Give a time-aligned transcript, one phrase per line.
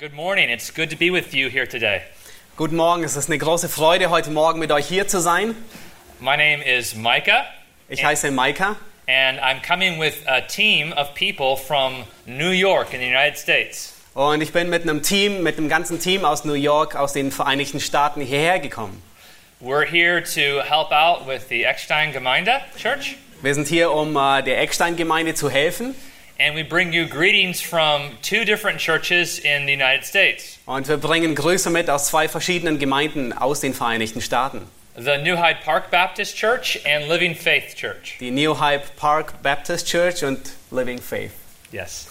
[0.00, 0.48] Good morning.
[0.48, 2.00] It's good to be with you here today.
[2.56, 5.54] Guten Morgen, es ist eine große Freude, heute Morgen mit euch hier zu sein.
[6.20, 7.44] My name is Micah,
[7.90, 8.76] Ich heiße Maika
[9.06, 13.92] and I'm coming with a team of people from New York in the United States.
[14.14, 17.30] und ich bin mit einem Team, mit einem ganzen Team aus New York, aus den
[17.30, 19.02] Vereinigten Staaten hierher gekommen.
[19.60, 24.42] We're here to help out with the Eckstein Gemeinde Church, Wir sind hier, um äh,
[24.42, 25.94] der Eckstein-Gemeinde zu helfen
[26.40, 30.96] and we bring you greetings from two different churches in the United States und wir
[30.96, 34.62] bringen Grüße mit aus zwei verschiedenen Gemeinden aus den Vereinigten Staaten.
[34.96, 38.16] the New Hyde Park Baptist Church and Living Faith Church.
[38.20, 41.32] Die New Hyde Park Baptist Church und Living Faith.
[41.72, 42.06] Yes.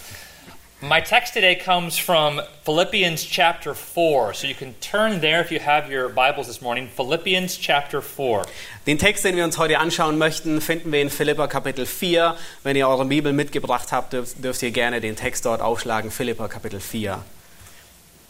[0.81, 4.33] My text today comes from Philippians chapter 4.
[4.33, 6.87] So you can turn there if you have your Bibles this morning.
[6.87, 8.45] Philippians chapter 4.
[8.87, 12.37] Den Text, den wir uns heute anschauen möchten, finden wir in Philippa Kapitel 4.
[12.63, 16.11] Wenn ihr eure Bibel mitgebracht habt, dürft, dürft ihr gerne den Text dort aufschlagen.
[16.11, 17.25] Philippa Kapitel 4.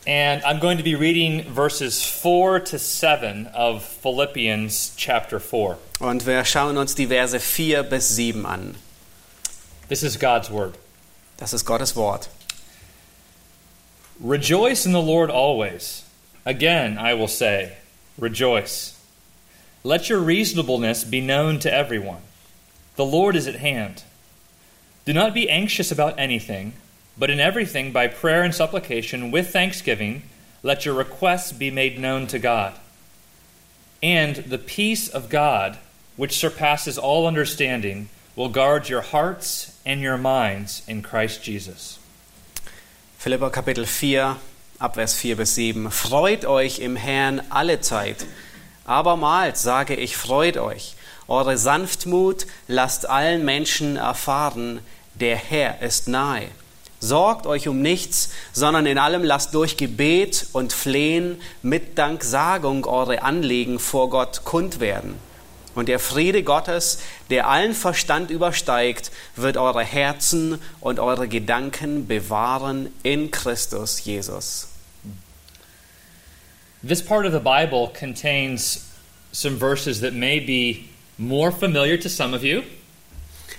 [0.07, 5.77] And I'm going to be reading verses 4 to 7 of Philippians chapter 4.
[5.99, 8.73] Und wir schauen uns die Verse 4 bis 7 an.
[9.87, 10.73] This is God's word.
[11.37, 12.27] Das ist Gottes Wort.
[14.19, 16.03] Rejoice in the Lord always.
[16.45, 17.77] Again, I will say,
[18.17, 18.99] rejoice.
[19.83, 22.21] Let your reasonableness be known to everyone.
[22.97, 24.03] The Lord is at hand.
[25.05, 26.73] Do not be anxious about anything,
[27.17, 30.23] but in everything, by prayer and supplication, with thanksgiving,
[30.63, 32.73] let your requests be made known to God.
[34.03, 35.77] And the peace of God,
[36.17, 41.98] which surpasses all understanding, will guard your hearts and your minds in Christ Jesus.
[43.21, 44.37] Philippa Kapitel 4,
[44.79, 45.91] Abvers 4 bis 7.
[45.91, 48.25] Freut euch im Herrn alle Zeit.
[48.85, 50.95] Abermals sage ich, freut euch.
[51.27, 54.79] Eure Sanftmut lasst allen Menschen erfahren,
[55.15, 56.47] der Herr ist nahe.
[57.01, 63.21] Sorgt euch um nichts, sondern in allem lasst durch Gebet und Flehen mit Danksagung eure
[63.21, 65.19] Anliegen vor Gott kund werden.
[65.75, 66.99] Und der Friede Gottes,
[67.29, 74.67] der allen Verstand übersteigt, wird eure Herzen und eure Gedanken bewahren in Christus Jesus.
[76.85, 78.85] This part of the Bible contains
[79.31, 80.85] some verses that may be
[81.17, 82.61] more familiar to some of you,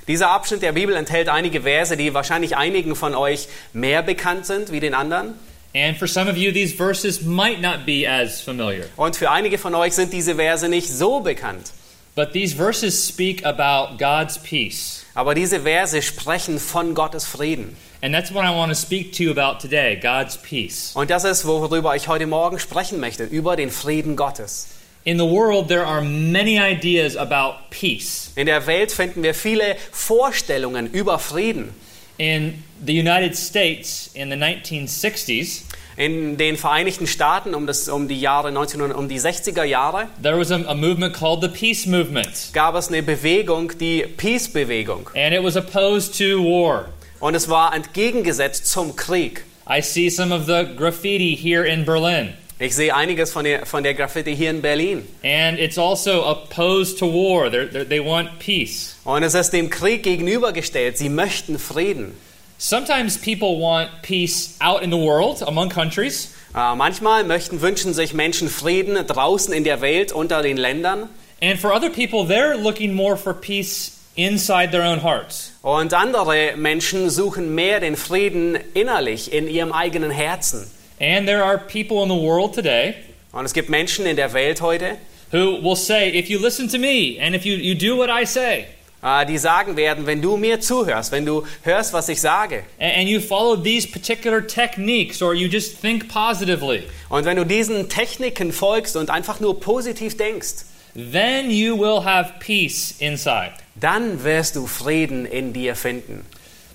[0.08, 4.72] Dieser Abschnitt der Bibel enthält einige Verse, die wahrscheinlich einigen von euch mehr bekannt sind
[4.72, 5.34] wie den anderen.
[5.72, 8.86] and for some of you, these verses might not be as familiar.
[8.96, 11.70] Und für einige von euch sind diese Verse nicht so bekannt.
[12.20, 15.06] But these verses speak about God's peace.
[15.14, 17.74] Aber diese Verse sprechen von Gottes Frieden.
[18.02, 20.92] And that's what I want to speak to you about today God's peace.
[20.94, 24.68] Und das ist, worüber ich heute Morgen sprechen möchte, über den Frieden Gottes.
[25.04, 28.32] In the world, there are many ideas about peace.
[28.36, 31.72] In der Welt finden wir viele Vorstellungen über Frieden.
[32.18, 35.62] In the United States in the 1960s,
[36.00, 40.38] In den Vereinigten Staaten um, das, um die Jahre 1900, um die 60er Jahre there
[40.38, 45.10] was a, a movement called the Peace Movement, gab es eine Bewegung, die Peace-Bewegung.
[45.14, 46.86] and it was opposed to war.
[47.18, 49.44] Und es war entgegengesetzt zum Krieg.
[49.68, 52.32] I see some of the graffiti here in Berlin.
[52.58, 55.06] Ich sehe einiges von der, von der Graffiti hier in Berlin.
[55.22, 57.48] And it's also opposed to war.
[57.48, 58.96] They're, they're, they want peace.
[59.04, 60.96] Und es ist dem Krieg gegenübergestellt.
[60.96, 62.16] Sie möchten Frieden.
[62.62, 66.34] Sometimes people want peace out in the world among countries.
[66.54, 71.08] Äh, manchmal möchten, wünschen sich Menschen Frieden draußen in der Welt, unter den Ländern.
[71.40, 75.52] And for other people, they're looking more for peace inside their own hearts.
[75.62, 80.70] Und andere Menschen suchen mehr den Frieden innerlich, in ihrem eigenen Herzen.
[81.00, 82.94] And there are people in the world today
[83.32, 84.98] Und es gibt Menschen in der Welt heute,
[85.32, 88.26] who will say, if you listen to me and if you, you do what I
[88.26, 88.66] say,
[89.02, 93.08] die sagen werden, wenn du mir zuhörst, wenn du hörst, was ich sage, and, and
[93.08, 98.52] you follow these particular techniques or you just think positively, und wenn du diesen Techniken
[98.52, 103.52] folgst und einfach nur positiv denkst, then you will have peace inside.
[103.74, 106.26] dann wirst du Frieden in dir finden.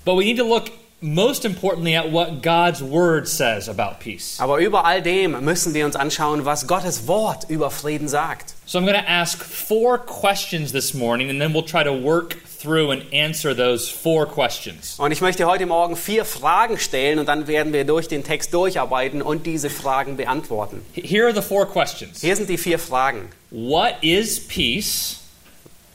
[0.04, 0.64] But we need to look
[1.00, 4.38] most importantly at what God's word says about peace.
[4.40, 8.54] Aber über all dem müssen wir uns anschauen, was Gottes Wort über Frieden sagt.
[8.64, 12.36] So I'm going to ask four questions this morning, and then we'll try to work
[12.46, 14.98] through and answer those four questions.
[14.98, 18.54] Und ich möchte heute Morgen vier Fragen stellen und dann werden wir durch den Text
[18.54, 20.82] durcharbeiten und diese Fragen beantworten.
[20.94, 23.28] Here are the four questions Hier sind die vier Fragen.
[23.50, 25.20] What is peace?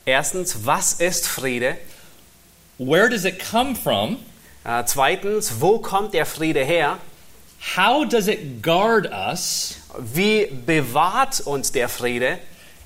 [0.05, 1.77] Erstens, was ist Friede?
[2.77, 4.17] Where does it come from?
[4.63, 6.99] Äh, zweitens, wo kommt der Friede her?
[7.75, 9.77] How does it guard us?
[9.97, 12.39] Wie bewahrt uns der Friede?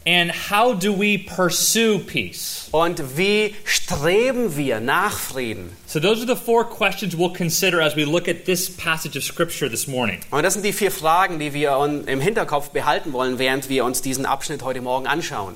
[0.07, 2.67] And how do we pursue peace?
[2.71, 5.75] Und wie streben wir nach Frieden?
[5.87, 9.23] So, those are the four questions we'll consider as we look at this passage of
[9.23, 10.19] Scripture this morning.
[10.29, 14.03] Und das sind die vier Fragen, die wir im Hinterkopf behalten wollen, während wir uns
[14.03, 15.55] diesen Abschnitt heute Morgen anschauen.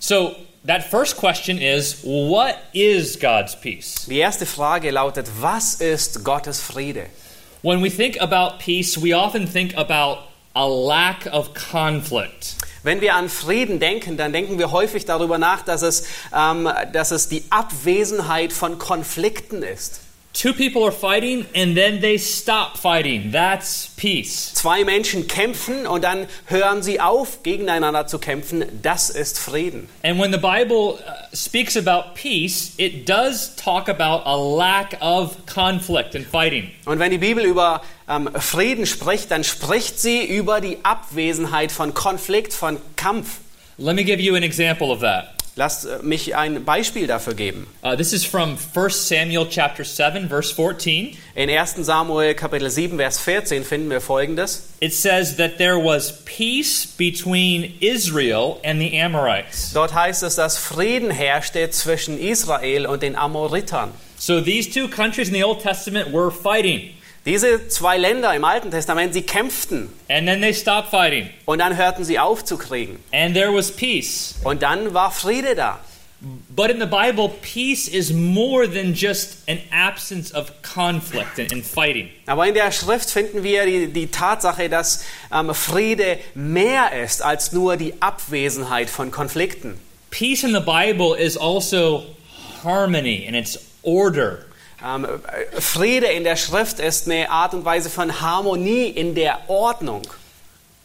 [0.00, 0.36] So,
[0.68, 4.06] that first question is what is God's peace?
[4.06, 7.06] Die erste Frage lautet, was ist Gottes Friede?
[7.62, 10.18] When we think about peace, we often think about
[10.54, 12.56] a lack of conflict.
[12.82, 16.04] Wenn wir an Frieden denken, dann denken wir häufig darüber nach, dass es,
[16.34, 20.00] ähm, dass es die Abwesenheit von Konflikten ist.
[20.34, 23.32] Two people are fighting and then they stop fighting.
[23.32, 24.52] That's peace.
[24.54, 28.64] Zwei Menschen kämpfen und dann hören sie auf, gegeneinander zu kämpfen.
[28.82, 29.88] Das ist Frieden.
[30.04, 35.34] And when the Bible uh, speaks about peace, it does talk about a lack of
[35.46, 36.70] conflict and fighting.
[36.84, 41.94] Und wenn die Bibel über ähm, Frieden spricht, dann spricht sie über die Abwesenheit von
[41.94, 43.40] Konflikt, von Kampf.
[43.76, 45.37] Let me give you an example of that.
[45.58, 47.66] Lasst äh, mich ein Beispiel dafür geben.
[47.82, 51.16] Uh, this is from 1 Samuel chapter 7 verse 14.
[51.34, 51.84] In 1.
[51.84, 54.68] Samuel Kapitel 7, Vers 14 finden wir folgendes.
[54.78, 59.72] It says that there was peace between Israel and the Amorites.
[59.72, 63.90] Dort heißt es, dass Frieden herrschte zwischen Israel und den Amoritern.
[64.16, 66.94] So these two countries in the Old Testament were fighting
[67.28, 69.90] Diese zwei Länder im Alten Testament, sie kämpften
[71.44, 72.98] und dann hörten sie auf zu kriegen.
[74.44, 75.78] Und dann war Friede da.
[76.20, 81.64] But in the Bible, peace is more than just an absence of conflict and, and
[81.64, 82.08] fighting.
[82.26, 87.52] Aber in der Schrift finden wir die, die Tatsache, dass ähm, Friede mehr ist als
[87.52, 89.78] nur die Abwesenheit von Konflikten.
[90.10, 92.04] Peace in the Bible is also
[92.64, 94.47] harmony and it's order.
[94.84, 99.48] Ähm, äh, Friede in der Schrift ist eine Art und Weise von Harmonie in der
[99.48, 100.02] Ordnung.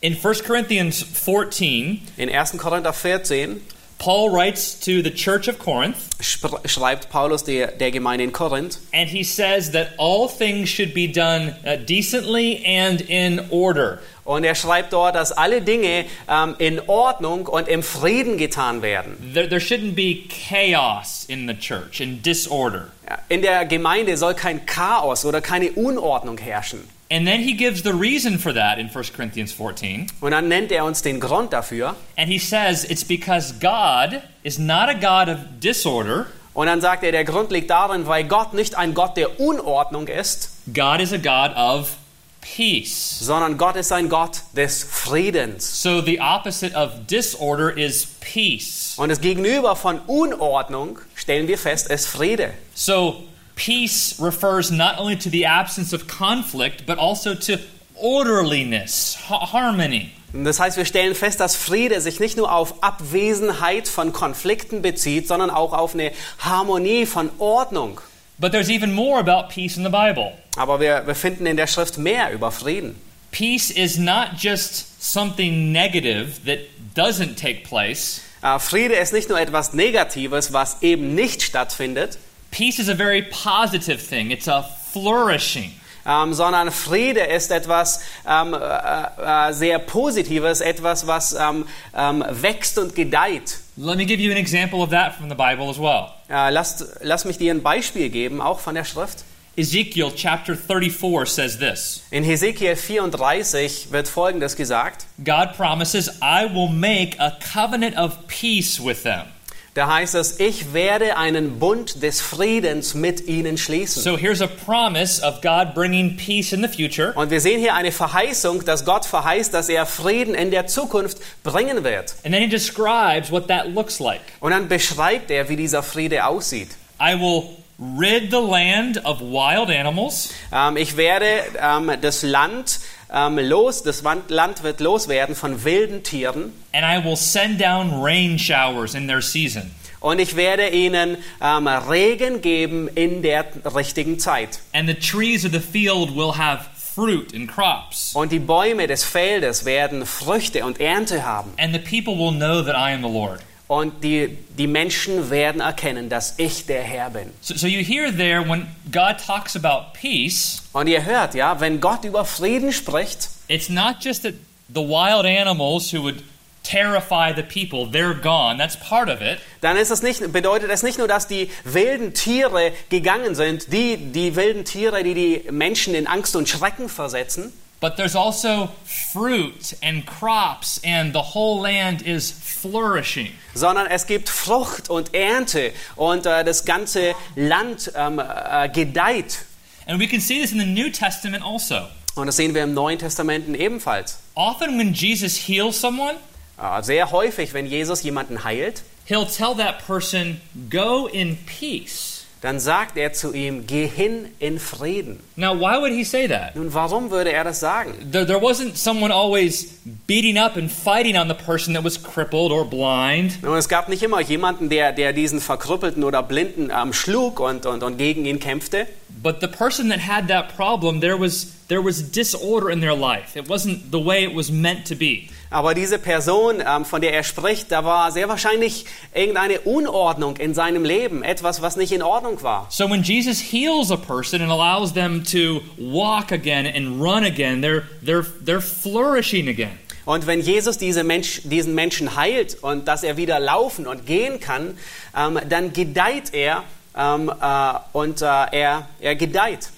[0.02, 2.58] In 1 Corinthians 14, In 1.
[2.58, 3.62] Korinther 14
[4.04, 9.10] Paul writes to the church of Corinth schreibt Paulus der, der Gemeinde in Korinth, and
[9.10, 14.02] he says that all things should be done uh, decently and in order.
[14.26, 19.34] Und er schreibt dort, dass alle Dinge ähm, in Ordnung und im Frieden getan werden.
[19.34, 22.88] There, there shouldn't be chaos in the church and disorder.
[23.30, 26.88] In der Gemeinde soll kein Chaos oder keine Unordnung herrschen.
[27.12, 30.08] And then he gives the reason for that in 1 Corinthians 14.
[30.22, 31.96] Und dann nennt er uns den Grund dafür.
[32.18, 37.04] And he says it's because God is not a God of disorder, Und dann sagt
[37.04, 41.12] er, der Grund liegt darin, weil Gott nicht ein Gott der Unordnung ist, God is
[41.12, 41.98] a God of
[42.44, 43.18] peace.
[43.20, 45.82] sondern Gott ist ein Gott des Friedens.
[45.82, 48.94] So the opposite of disorder is peace.
[48.98, 52.54] Und das Gegenüber von Unordnung, stellen wir fest, ist Friede.
[52.76, 53.24] So
[53.56, 57.54] peace refers not only to the absence of conflict, but also to
[57.96, 60.12] orderliness, ha- harmony.
[60.34, 65.28] Das heißt, wir stellen fest, dass Friede sich nicht nur auf Abwesenheit von Konflikten bezieht,
[65.28, 68.02] sondern auch auf eine Harmonie von Ordnung.
[68.40, 70.34] But there's even more about peace in the Bible.
[70.58, 73.00] Aber wir, wir finden in der Schrift mehr über Frieden.
[73.32, 76.60] Peace is not just something negative that
[76.96, 78.22] doesn't take place.
[78.42, 82.18] Äh, Friede ist nicht nur etwas Negatives, was eben nicht stattfindet,
[82.52, 84.30] Peace is a very positive thing.
[84.30, 85.72] It's a flourishing.
[86.06, 91.66] ähm, sondern Friede ist etwas ähm, äh, äh, sehr Positives, etwas, was ähm,
[91.96, 93.60] ähm, wächst und gedeiht.
[93.76, 96.14] Let me give you an example of that from the Bible as well.
[96.30, 99.24] Äh, lass, lass mich dir ein Beispiel geben, auch von der Schrift.
[99.56, 105.06] Ezekiel chapter 34 says this In Hesekiel 34 wird Folgendes gesagt.
[105.24, 109.28] God promises, I will make a covenant of peace with them.
[109.76, 114.04] Da heißt es, ich werde einen Bund des Friedens mit ihnen schließen.
[114.04, 117.12] So here's a promise of God bringing peace in the future.
[117.16, 121.18] Und wir sehen hier eine Verheißung, dass Gott verheißt, dass er Frieden in der Zukunft
[121.42, 122.14] bringen wird.
[122.24, 124.22] And then he describes what that looks like.
[124.42, 126.70] Und dann beschreibt er, wie dieser Friede aussieht.
[127.02, 127.44] I will
[127.80, 130.30] rid the land of wild animals.
[130.52, 131.26] Ähm, ich werde
[131.60, 132.80] ähm, das Land
[133.14, 136.52] ähm, los, das Land wird loswerden von wilden Tieren.
[136.74, 139.72] and I will send down rain showers in their season.
[140.00, 144.60] Und ich werde ihnen ähm, Regen geben in der richtigen Zeit.
[144.74, 148.12] And the trees of the field will have fruit and crops.
[148.14, 151.52] Und die Bäume des Feldes werden Früchte und Ernte haben.
[151.58, 153.40] And the people will know that I am the Lord.
[153.74, 157.32] Und die, die Menschen werden erkennen, dass ich der Herr bin.
[157.42, 161.82] So, so you hear there when God talks about peace, Und ihr hört, ja, wenn
[161.82, 164.36] Gott über Frieden spricht, it's not just that
[164.70, 166.24] the wild animals who would
[166.62, 168.60] terrify the people, they're gone.
[168.60, 169.40] That's part of it.
[169.62, 173.98] dann ist es nicht, bedeutet es nicht nur, dass die wilden Tiere gegangen sind, die,
[173.98, 177.52] die wilden Tiere, die die Menschen in Angst und Schrecken versetzen,
[177.84, 183.34] but there's also fruit and crops, and the whole land is flourishing.
[183.54, 189.46] sondern es gibt Frucht und Ernte und äh, das ganze Land ähm, äh, gedeiht.
[189.86, 191.90] And we can see this in the New Testament also.
[192.16, 194.20] Und das sehen wir im Neuen Testament ebenfalls.
[194.36, 196.16] Often, when Jesus heals someone,
[196.58, 202.13] Äh, sehr häufig, wenn Jesus jemanden heilt, he'll tell that person, Go in peace.
[202.44, 205.22] Dann sagt er zu ihm, geh hin in Frieden.
[205.38, 206.58] Now, why would he say that?
[206.58, 207.94] Nun, warum würde er das sagen?
[208.12, 212.52] There, there wasn't someone always beating up and fighting on the person that was crippled
[212.52, 213.42] or blind.
[213.42, 217.66] Nun, es gab nicht immer jemanden, der, der diesen Verkrüppelten oder Blinden ähm, schlug und,
[217.66, 218.88] und, und gegen ihn kämpfte.
[219.22, 223.40] But the person that had that problem, there was, there was disorder in their life.
[223.40, 225.30] It wasn't the way it was meant to be.
[225.54, 230.56] Aber diese Person, ähm, von der er spricht, da war sehr wahrscheinlich irgendeine Unordnung in
[230.56, 232.66] seinem Leben, etwas, was nicht in Ordnung war.
[232.72, 237.62] So when Jesus heals a person and allows them to walk again and run again,
[237.62, 239.78] they're, they're, they're flourishing again.
[240.06, 244.40] Und wenn Jesus diese Mensch, diesen Menschen heilt und dass er wieder laufen und gehen
[244.40, 244.76] kann,
[245.16, 246.64] ähm, dann gedeiht er
[246.98, 249.70] ähm, äh, und äh, er, er gedeiht.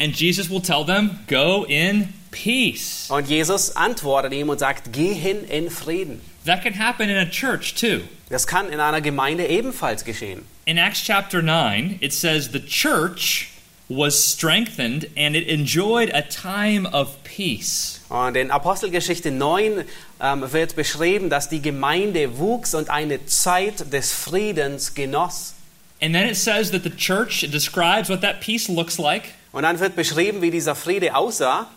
[0.00, 3.06] And Jesus will tell them, Go in peace.
[3.10, 6.20] Und Jesus antwortet ihm und sagt, geh hin in Frieden.
[6.46, 8.00] That can happen in a church too.
[8.30, 10.44] Das kann in einer Gemeinde ebenfalls geschehen.
[10.64, 13.48] In Acts chapter 9, it says the church
[13.88, 18.00] was strengthened and it enjoyed a time of peace.
[18.08, 19.84] Und in Apostelgeschichte 9
[20.20, 25.54] ähm, wird beschrieben, dass die Gemeinde wuchs und eine Zeit des Friedens genoss.
[26.00, 29.24] And then it says that the church describes what that peace looks like.
[29.52, 31.68] Und dann wird beschrieben, wie dieser Friede aussah.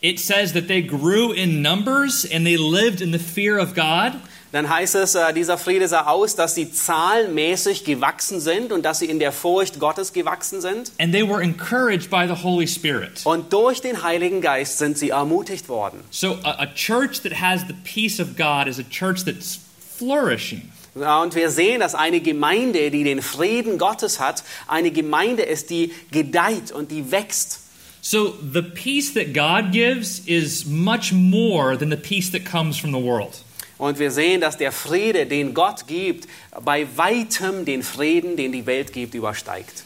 [0.00, 4.12] It says that they grew in numbers and they lived in the fear of God.
[4.52, 9.00] Dann heißt es, äh, dieser Friede sah aus, dass sie zahlenmäßig gewachsen sind und dass
[9.00, 10.92] sie in der Furcht Gottes gewachsen sind.
[10.98, 13.20] And they were encouraged by the Holy Spirit.
[13.24, 16.00] Und durch den Heiligen Geist sind sie ermutigt worden.
[16.10, 19.58] So, a, a church that has the peace of God is a church that's
[19.98, 20.70] flourishing.
[20.94, 25.92] Und wir sehen, dass eine Gemeinde, die den Frieden Gottes hat, eine Gemeinde ist, die
[26.10, 27.60] gedeiht und die wächst.
[28.08, 32.92] So, the peace that God gives is much more than the peace that comes from
[32.92, 33.42] the world.
[33.78, 36.28] Und wir sehen, dass der Friede, den Gott gibt,
[36.64, 39.82] bei weitem den Frieden, den die Welt gibt, übersteigt.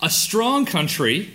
[0.00, 1.28] A strong country,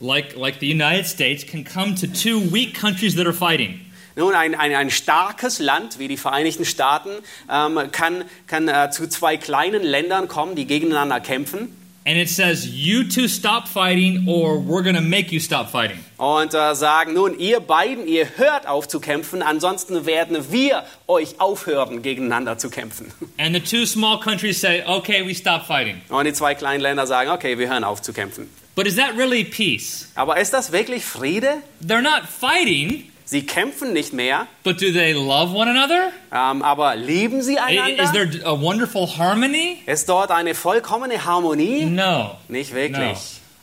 [0.00, 3.78] like, like the United States, can come to two weak countries that are fighting.
[4.16, 7.10] Nun, ein, ein, ein starkes Land wie die Vereinigten Staaten
[7.48, 11.68] ähm, kann, kann äh, zu zwei kleinen Ländern kommen, die gegeneinander kämpfen.
[12.08, 15.98] And it says, You two stop fighting, or we're going to make you stop fighting.
[16.16, 21.38] Und äh, sagen, nun, ihr beiden, ihr hört auf zu kämpfen, ansonsten werden wir euch
[21.38, 23.12] aufhören, gegeneinander zu kämpfen.
[23.36, 26.00] And the two small countries say, Okay, we stop fighting.
[26.08, 28.48] Und die zwei kleinen Länder sagen, okay, wir hören auf zu kämpfen.
[28.74, 30.08] But is that really peace?
[30.14, 31.58] Aber ist das wirklich Friede?
[31.86, 36.12] They're not fighting, Sie kämpfen nicht mehr, but do they love one another?
[36.32, 38.12] ähm, aber lieben sie I- Is einander?
[38.30, 39.82] there a wonderful harmony?
[39.84, 41.84] Ist dort eine vollkommene Harmonie?
[41.84, 42.36] No.
[42.48, 42.76] Nicht No.
[42.76, 43.18] wirklich.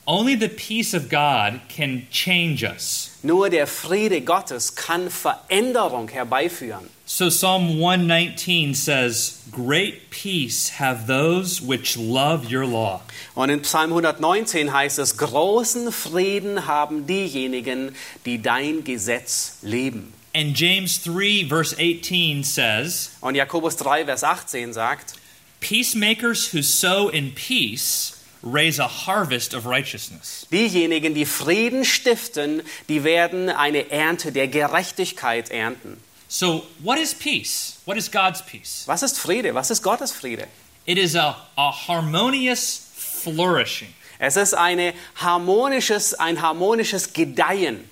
[0.05, 3.14] Only the peace of God can change us.
[3.25, 6.87] Nur der Friede Gottes kann Veränderung herbeiführen.
[7.07, 13.01] So Psalm 119 says, Great peace have those which love your law.
[13.33, 17.95] Und in Psalm 119 heißt es, großen Frieden haben diejenigen,
[18.27, 20.13] die dein Gesetz lieben.
[20.35, 25.13] And James 3, verse 18 says, Und Jakobus 3, Vers 18 sagt,
[25.61, 28.14] Peacemakers who sow in peace
[28.45, 30.47] raise a harvest of righteousness.
[30.51, 35.97] diejenigen, die Frieden stiften, die werden eine Ernte der Gerechtigkeit ernten.
[36.27, 37.77] So, what is peace?
[37.85, 38.83] What is God's peace?
[38.87, 39.53] Was ist Friede?
[39.53, 40.47] Was ist Gottes Friede?
[40.85, 43.93] It is a, a harmonious flourishing.
[44.19, 47.89] Es ist eine harmonisches, ein harmonisches Gedeihen.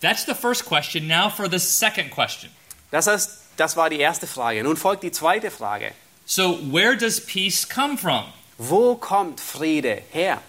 [0.00, 1.08] That's the first question.
[1.08, 2.50] Now for the second question.
[2.90, 4.62] Das, ist, das war die erste Frage.
[4.62, 5.92] Nun folgt die zweite Frage.
[6.26, 8.24] So, where does peace come from?
[8.58, 10.40] Wo kommt Friede her?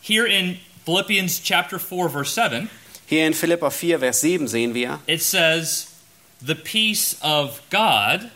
[0.00, 2.68] Here in Philippians chapter 4 verse 7,
[3.06, 5.88] Hier in Philippa 4, Vers 7 sehen wir, it says,
[6.40, 8.30] "The peace of God,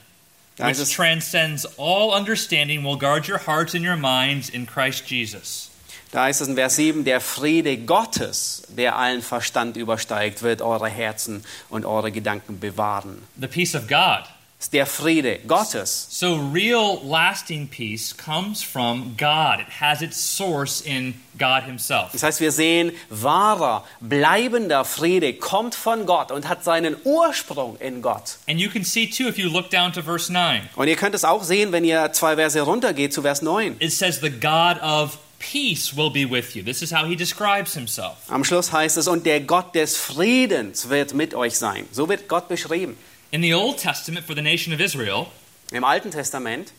[0.59, 5.71] which es, transcends all understanding, will guard your hearts and your minds in Christ Jesus."
[6.11, 10.89] da heißt es in Vers 7, der Friede Gottes, der allen Verstand übersteigt, wird eure
[10.89, 13.23] Herzen und eure Gedanken bewahren.
[13.39, 14.25] The peace of God.
[14.73, 16.09] Der Friede Gottes.
[16.11, 19.61] So real lasting peace comes from God.
[19.61, 22.11] It has its source in God himself.
[22.13, 28.03] Das heißt, wir sehen, wahrer, bleibender Friede kommt von Gott und hat seinen Ursprung in
[28.03, 28.37] Gott.
[28.47, 30.69] And you can see too if you look down to verse 9.
[30.77, 33.77] Und ihr könnt es auch sehen, wenn ihr zwei Verse runtergeht zu Vers 9.
[33.79, 36.63] It says the God of peace will be with you.
[36.63, 38.17] This is how he describes himself.
[38.29, 41.87] Am Schluss heißt es, und der Gott des Friedens wird mit euch sein.
[41.91, 42.99] So wird Gott beschrieben.
[43.31, 45.29] In the Old Testament, for the nation of Israel,
[45.71, 46.73] Im Alten Testament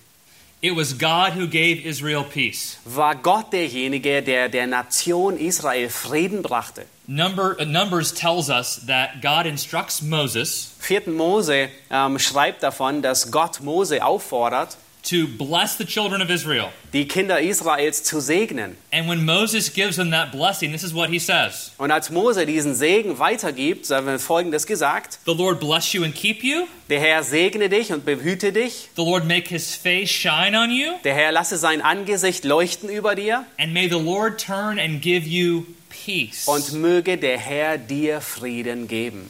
[0.61, 2.77] it was God who gave Israel peace.
[2.83, 6.85] war Gott derjenige, der der Nation Israel Frieden brachte.
[7.07, 11.07] Number, uh, Numbers tells us that God instructs Moses 4.
[11.11, 16.71] Mose ähm, schreibt davon, dass Gott Mose auffordert, to bless the children of Israel.
[16.93, 18.75] die Kinder Israels zu segnen.
[18.91, 22.45] And when Moses gives them that blessing, this is what he says Und als Mose
[22.45, 26.67] diesen Segen weitergibt, so wird Folgendes gesagt: The Lord bless you and keep you.
[26.89, 28.89] Der Herr segne dich und behüte dich.
[28.95, 30.93] The Lord make his face shine on you.
[31.03, 33.45] Der Herr lasse sein Angesicht leuchten über dir.
[33.57, 36.47] And may the Lord turn and give you peace.
[36.47, 39.29] Und möge der Herr dir Frieden geben.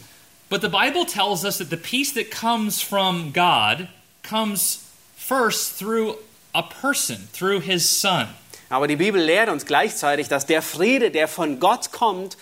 [0.50, 3.88] But the Bible tells us that the peace that comes from God
[4.28, 4.80] comes
[5.30, 6.16] first through
[6.56, 8.28] a person, through his son.
[8.70, 12.36] Aber die Bibel lehrt uns gleichzeitig, dass der Friede, der von Gott kommt,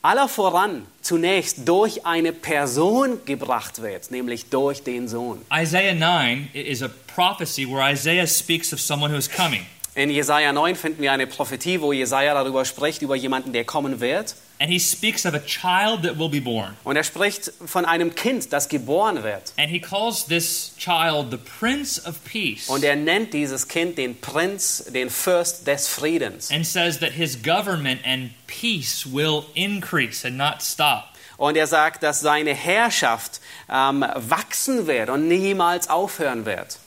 [0.00, 5.40] aller voran zunächst durch eine Person gebracht wird, nämlich durch den Sohn.
[5.52, 9.66] Isaiah 9 is a prophecy where Isaiah speaks of someone who is coming.
[9.94, 14.00] In Jesaja 9 finden wir eine Prophetie, wo Jesaja darüber spricht, über jemanden, der kommen
[14.00, 14.34] wird.
[14.60, 16.76] And he speaks of a child that will be born.
[16.84, 19.52] Und er spricht von einem Kind, das geboren wird.
[19.58, 22.68] And he calls this child the Prince of Peace.
[22.68, 26.50] Und er nennt dieses Kind den Prinz, den Fürst des Friedens.
[26.52, 31.08] and says that his government and peace will increase and not stop.
[31.36, 36.78] Und er sagt, dass seine Herrschaft ähm, wachsen wird und niemals aufhören wird.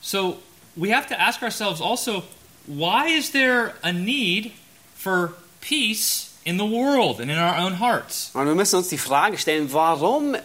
[0.00, 0.38] So
[0.76, 2.22] we have to ask ourselves also
[2.68, 4.52] why is there a need
[4.96, 8.30] for peace in the world and in our own hearts?
[8.32, 10.36] Und wir müssen uns die Frage stellen, warum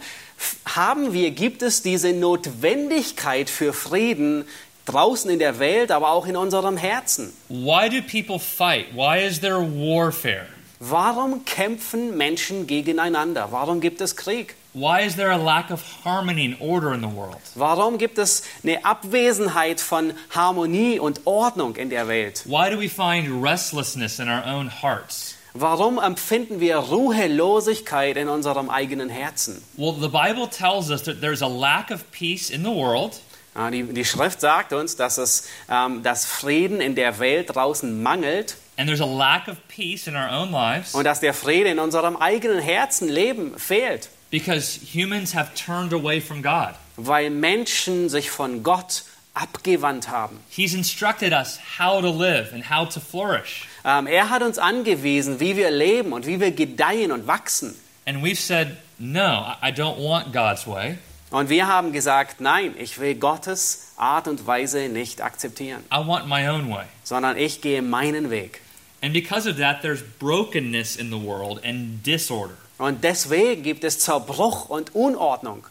[0.66, 4.44] haben wir, gibt es diese Notwendigkeit für Frieden
[4.84, 7.32] draußen in der Welt, aber auch in unserem Herzen?
[7.48, 8.86] Why do people fight?
[8.94, 10.46] Why is there warfare?
[10.80, 13.52] Warum kämpfen Menschen gegeneinander?
[13.52, 14.56] Warum gibt es Krieg?
[14.74, 17.38] Why is there a lack of harmony and order in the world?
[17.54, 22.42] Warum gibt es eine Abwesenheit von Harmonie und Ordnung in der Welt?
[22.46, 25.31] Why do we find restlessness in our own hearts?
[25.54, 29.62] Warum empfinden wir Ruhelosigkeit in unserem eigenen Herzen?
[29.76, 33.20] Well, the Bible tells us that there's a lack of peace in the world
[33.54, 38.02] Ja, Die, die Schrift sagt uns, dass es ähm, das Frieden in der Welt draußen
[38.02, 41.68] mangelt and there's a lack of peace in our own lives und dass der Friede
[41.68, 46.70] in unserem eigenen Herzen leben fehlt, because humans have turned away from God.
[46.96, 50.40] weil Menschen sich von Gott abgewandt haben.
[50.48, 53.66] He's instructed us how to live and how to flourish.
[53.84, 57.74] Ähm, er hat uns angewiesen, wie wir leben und wie wir gedeihen und wachsen.
[58.06, 60.98] And we've said, no, I don't want God's way.
[61.30, 66.28] Und wir haben gesagt, nein, ich will Gottes Art und Weise nicht akzeptieren, I want
[66.28, 66.84] my own way.
[67.04, 68.60] sondern ich gehe meinen Weg.
[69.02, 72.54] And because of that, there's brokenness in the world and disorder.
[72.78, 75.64] Und deswegen gibt es Zerbruch und Unordnung.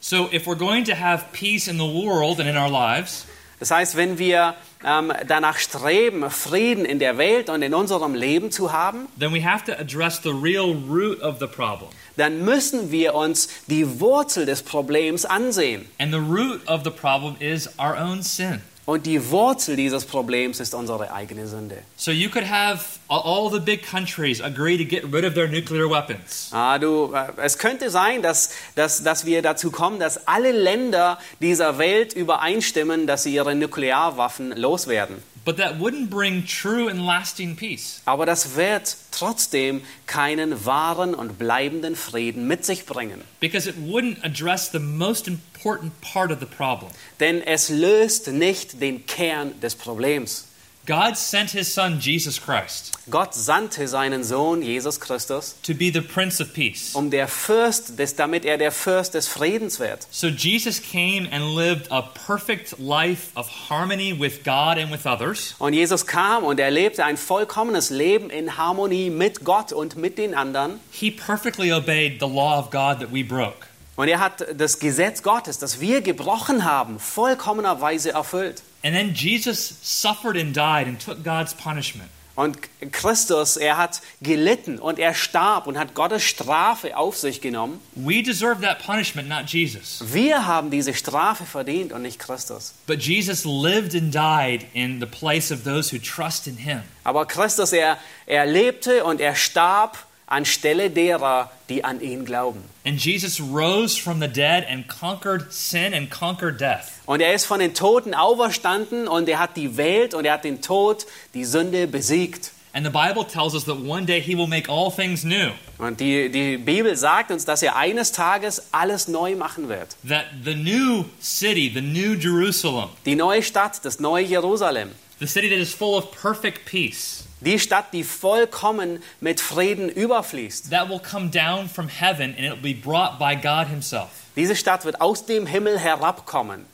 [0.00, 3.24] So, if we're going to have peace in the world and in our lives,
[3.62, 8.50] Das heißt, wenn wir ähm, danach streben, Frieden in der Welt und in unserem Leben
[8.50, 11.88] zu haben, then we have to address the real root of the problem.
[12.16, 15.86] dann müssen wir uns die Wurzel des Problems ansehen.
[16.00, 18.62] And the root of the problem is our own sin.
[18.84, 21.78] Und die Wurzel dieses Problems ist unsere eigene Sünde.
[21.96, 25.88] So, you could have all the big countries agree to get rid of their nuclear
[25.88, 26.48] weapons.
[26.50, 31.18] Ah, du, äh, es könnte sein, dass, dass, dass wir dazu kommen, dass alle Länder
[31.40, 35.22] dieser Welt übereinstimmen, dass sie ihre Nuklearwaffen loswerden.
[35.44, 38.00] But that wouldn't bring true and lasting peace.
[38.04, 43.22] Aber das wird trotzdem keinen wahren und bleibenden Frieden mit sich bringen.
[43.40, 46.90] Because it wouldn't address the most important part of the problem.
[47.18, 50.46] Denn es löst nicht den Kern des Problems.
[50.84, 56.00] God sent his son, Jesus Christ, Gott sandte seinen Sohn Jesus Christus, to be the
[56.00, 56.94] Prince of Peace.
[56.94, 60.08] um der Fürst des, damit er der Fürst des Friedens wird.
[60.10, 65.54] So Jesus came and lived a perfect life of harmony with God and with others.
[65.60, 70.18] Und Jesus kam und er lebte ein vollkommenes Leben in Harmonie mit Gott und mit
[70.18, 70.80] den anderen.
[70.90, 73.68] He perfectly obeyed the law of God that we broke.
[73.94, 78.62] Und er hat das Gesetz Gottes, das wir gebrochen haben, vollkommenerweise erfüllt.
[78.82, 82.10] And then Jesus suffered and died and took God's punishment.
[82.34, 82.56] Und
[82.92, 87.78] Christus, er hat gelitten und er starb und hat Gottes Strafe auf sich genommen.
[87.94, 90.02] We deserve that punishment, not Jesus.
[90.12, 92.72] Wir haben diese Strafe verdient und nicht Christus.
[92.86, 96.80] But Jesus lived and died in the place of those who trust in him.
[97.04, 99.98] Aber Christus, er, er lebte und er starb
[100.32, 102.62] anstelle derer, die an ihn glauben.
[102.84, 106.86] And Jesus rose from the dead and conquered sin and conquered death.
[107.06, 110.44] Und er ist von den Toten auferstanden und er hat die Welt und er hat
[110.44, 112.50] den Tod, die Sünde besiegt.
[112.74, 115.50] And the Bible tells us that one day he will make all things new.
[115.76, 119.94] Und die, die Bibel sagt uns, dass er eines Tages alles neu machen wird.
[120.08, 124.90] That the new city, the new Jerusalem, Die neue Stadt, das neue Jerusalem.
[125.20, 130.70] the city that is full of perfect peace, Die Stadt, die vollkommen mit Frieden überfließt.
[130.70, 134.10] that will come down from heaven and it will be brought by God himself.
[134.36, 136.66] Diese Stadt wird aus dem Himmel herabkommen.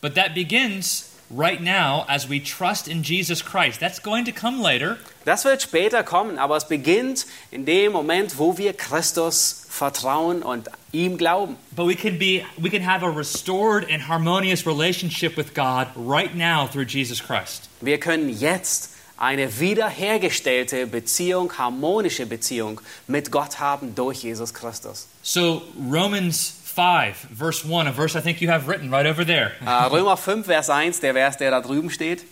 [0.00, 3.80] But that begins right now as we trust in Jesus Christ.
[3.80, 4.98] That's going to come later.
[5.24, 10.68] Das wird später kommen, aber es beginnt in dem Moment, wo wir Christus vertrauen und
[10.92, 11.56] ihm glauben.
[11.74, 16.34] But we can be we can have a restored and harmonious relationship with God right
[16.34, 17.68] now through Jesus Christ.
[17.80, 25.08] Wir können jetzt eine wiederhergestellte Beziehung, harmonische Beziehung mit Gott haben durch Jesus Christus.
[25.22, 29.52] So Romans 5 verse 1, a verse I think you have written right over there.
[29.64, 32.24] Äh, Römer 5, Vers 1, der Vers, der da drüben steht.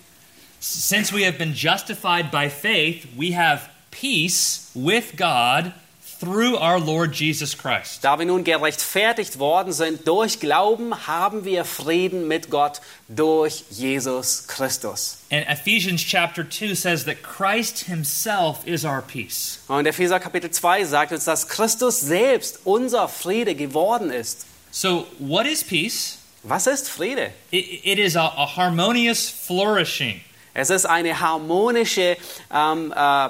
[0.60, 5.72] Since we have been justified by faith, we have peace with God
[6.18, 8.02] through our Lord Jesus Christ.
[8.04, 14.46] Da wir nun gerechtfertigt worden sind durch Glauben, haben wir Frieden mit Gott durch Jesus
[14.46, 15.18] Christus.
[15.30, 19.60] And Ephesians chapter 2 says that Christ himself is our peace.
[19.68, 24.46] Und Epheser Kapitel 2 sagt uns, dass Christus selbst unser Friede geworden ist.
[24.70, 26.18] So, what is peace?
[26.42, 27.32] Was ist Friede?
[27.50, 30.20] It, it is a, a harmonious flourishing.
[30.52, 32.16] Es ist eine harmonische
[32.52, 33.28] ähm, äh,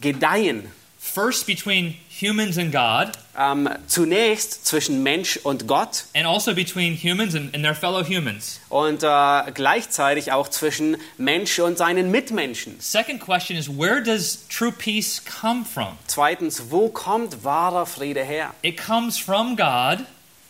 [0.00, 0.70] Gedeihen.
[1.14, 7.34] First between humans and God, Ähm, zunächst zwischen Mensch und Gott and also between humans
[7.36, 8.60] and, and their fellow humans.
[8.68, 12.76] und äh, gleichzeitig auch zwischen Mensch und seinen Mitmenschen.
[12.80, 15.96] Second question is where does true peace come from?
[16.08, 18.52] Zweitens, wo kommt wahrer Friede her?
[18.62, 20.00] It comes from God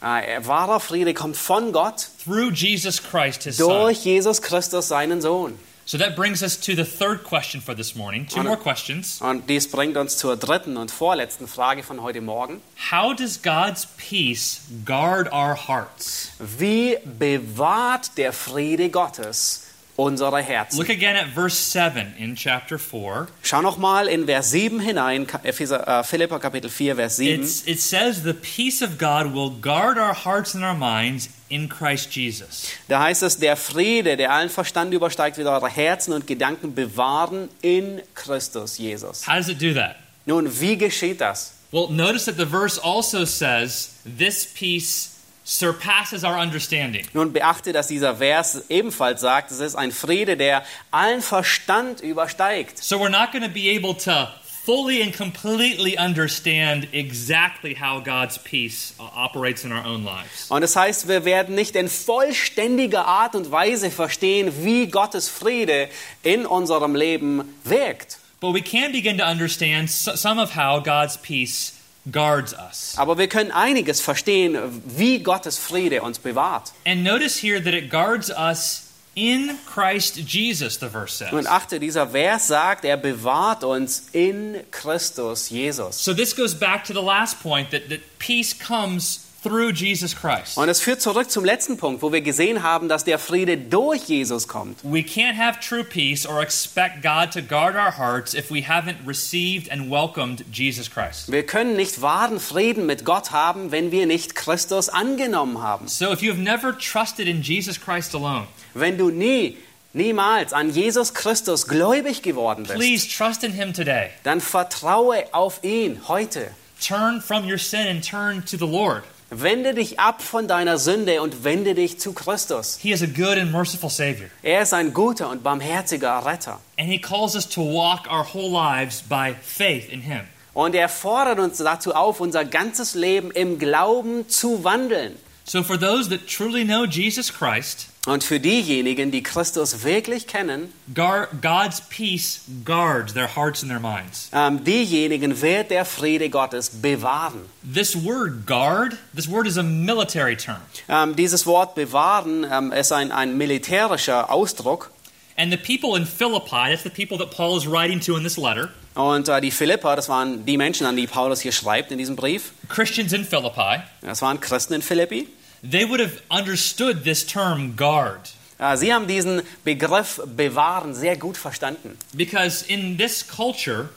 [0.00, 3.68] Äh, er, wahrer Friede kommt von Gott through Jesus Christ, his Son.
[3.68, 5.58] durch Jesus Christus, seinen Sohn.
[5.88, 8.26] So that brings us to the third question for this morning.
[8.26, 8.50] Two Honor.
[8.50, 9.22] more questions.
[9.22, 12.60] Und dies bringt uns zur dritten und vorletzten Frage von heute Morgen.
[12.90, 16.32] How does God's peace guard our hearts?
[16.38, 19.64] Wie bewahrt der Friede Gottes
[19.96, 20.78] unsere Herzen?
[20.78, 23.28] Look again at verse 7 in chapter 4.
[23.42, 27.40] Schau noch mal in Vers 7 hinein, Epheser, äh, Philipper Kapitel 4, Vers 7.
[27.42, 31.68] It's, it says, The peace of God will guard our hearts and our minds in
[31.68, 32.68] Christ Jesus.
[32.88, 37.48] Da heißt es, der Friede, der allen Verstand übersteigt, wird eure Herzen und Gedanken bewahren
[37.62, 39.26] in Christus Jesus.
[39.26, 39.96] How does it do that?
[40.26, 41.54] Nun, wie geschieht das?
[41.70, 47.06] Well, notice that the verse also says, This peace surpasses our understanding.
[47.14, 52.82] Nun beachte, dass dieser Vers ebenfalls sagt, es ist ein Friede, der allen Verstand übersteigt.
[52.82, 54.28] So we're not going to be able to
[54.68, 60.50] fully and completely understand exactly how God's peace uh, operates in our own lives.
[60.50, 65.88] Und das heißt, wir werden nicht in vollständiger Art und Weise verstehen, wie Gottes Friede
[66.22, 68.18] in unserem Leben wirkt.
[68.40, 71.72] But we can begin to understand some of how God's peace
[72.12, 72.92] guards us.
[72.98, 76.72] Aber wir können einiges verstehen, wie Gottes Friede uns bewahrt.
[76.86, 78.87] And notice here that it guards us
[79.18, 81.46] in Christ Jesus, the verse Und says.
[81.46, 85.96] achte, dieser Vers sagt, er bewahrt uns in Christus Jesus.
[86.02, 90.56] So this goes back to the last point that, that peace comes through Jesus Christ.
[90.56, 94.02] Und es führt zurück zum letzten Punkt, wo wir gesehen haben, dass der Friede durch
[94.04, 94.78] Jesus kommt.
[94.82, 98.96] We can't have true peace or expect God to guard our hearts if we haven't
[99.06, 101.30] received and welcomed Jesus Christ.
[101.30, 105.86] Wir können nicht wahren Frieden mit Gott haben, wenn wir nicht Christus angenommen haben.
[105.86, 109.56] So if you have never trusted in Jesus Christ alone, Wenn du nie,
[109.92, 114.10] niemals an Jesus Christus gläubig geworden bist, please trust in Him today.
[114.24, 116.50] dann vertraue auf ihn heute.
[116.80, 119.02] Turn from your sin and turn to the Lord.
[119.30, 122.78] Wende dich ab von deiner Sünde und wende dich zu Christus.
[122.80, 124.30] He is a good and merciful Savior.
[124.42, 126.60] Er ist ein guter und barmherziger Retter.
[126.78, 130.22] And He calls us to walk our whole lives by faith in Him.
[130.54, 135.14] Und er fordert uns dazu auf, unser ganzes Leben im Glauben zu wandeln.
[135.48, 140.72] So for those that truly know Jesus Christ, Und für diejenigen, die Christus wirklich kennen,
[140.94, 144.30] God's peace guards their hearts and their minds.
[144.32, 147.40] ähm, diejenigen wird der Friede Gottes bewahren.
[147.62, 150.60] This word guard, this word is a military term.
[150.88, 154.90] Ähm, dieses Wort bewahren ähm, ist ein, ein militärischer Ausdruck.
[155.36, 158.36] And the people in Philippi, that's the people that Paul is writing to in this
[158.36, 161.98] letter, Und äh, die Philipper, das waren die Menschen, an die Paulus hier schreibt in
[161.98, 162.52] diesem Brief.
[162.68, 165.28] Christians in Philippi, Das waren Christen in Philippi.
[165.62, 168.32] They would have understood this term guard.
[168.58, 171.96] Äh, sie haben diesen Begriff bewahren sehr gut verstanden.
[172.12, 173.88] Because in this culture,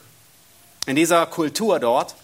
[0.86, 2.14] In dieser Kultur dort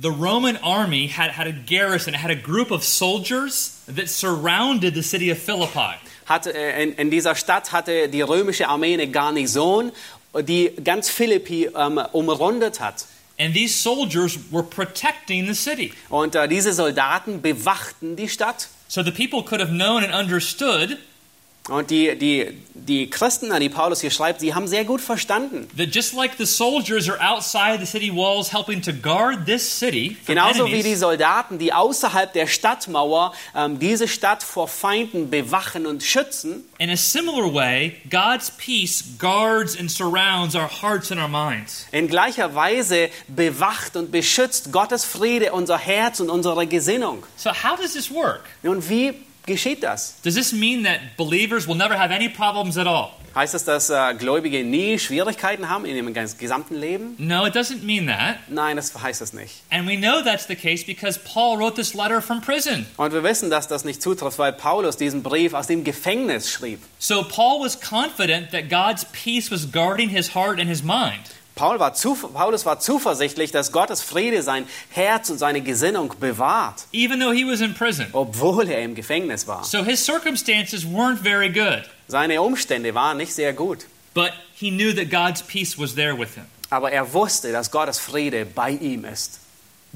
[0.00, 4.94] the Roman army had, had a garrison, it had a group of soldiers that surrounded
[4.94, 5.94] the city of Philippi.
[6.26, 9.92] hatte, äh, in, in dieser Stadt hatte die römische Armee eine Garnison,
[10.42, 13.06] die ganz Philippi ähm, umrundet hat.
[13.38, 15.92] And these soldiers were protecting the city.
[16.08, 18.68] Und äh, diese Soldaten bewachten die Stadt.
[18.88, 20.98] So the people could have known and understood
[21.68, 25.68] Und die, die, die Christen, an die Paulus hier schreibt, sie haben sehr gut verstanden.
[25.76, 30.16] that just like the soldiers are outside the city walls helping to guard this city
[30.24, 35.28] from Genauso wie die enemies, Soldaten, die außerhalb der Stadtmauer ähm, diese Stadt vor Feinden
[35.28, 41.20] bewachen und schützen, in a similar way, God's peace guards and surrounds our hearts and
[41.20, 41.86] our minds.
[41.92, 47.24] in gleicher Weise bewacht und beschützt Gottes Friede unser Herz und unsere Gesinnung.
[47.36, 48.44] So how does this work?
[48.62, 49.12] Nun, wie
[49.48, 50.14] geschieht das?
[50.22, 53.08] Does this mean that believers will never have any problems at all?
[53.34, 57.14] Heißt es, dass äh, Gläubige nie Schwierigkeiten haben in ihrem ganz- gesamten Leben?
[57.18, 58.36] No, it doesn't mean that.
[58.48, 59.62] Nein, das heißt es nicht.
[59.70, 62.86] And we know that's the case because Paul wrote this letter from prison.
[62.96, 66.80] Und wir wissen, dass das nicht zutrifft, weil Paulus diesen Brief aus dem Gefängnis schrieb.
[66.98, 71.20] So Paul was confident that God's peace was guarding his heart and his mind.
[71.58, 76.84] Paul war zu, Paulus war zuversichtlich, dass Gottes Friede sein Herz und seine Gesinnung bewahrt,
[76.92, 78.06] even though he was in prison.
[78.12, 79.64] obwohl er im Gefängnis war.
[79.64, 84.92] So his circumstances weren't very good, Seine Umstände waren nicht sehr gut, but he knew
[84.94, 86.44] that God's peace was there with him.
[86.70, 89.40] aber er wusste, dass Gottes Friede bei ihm ist.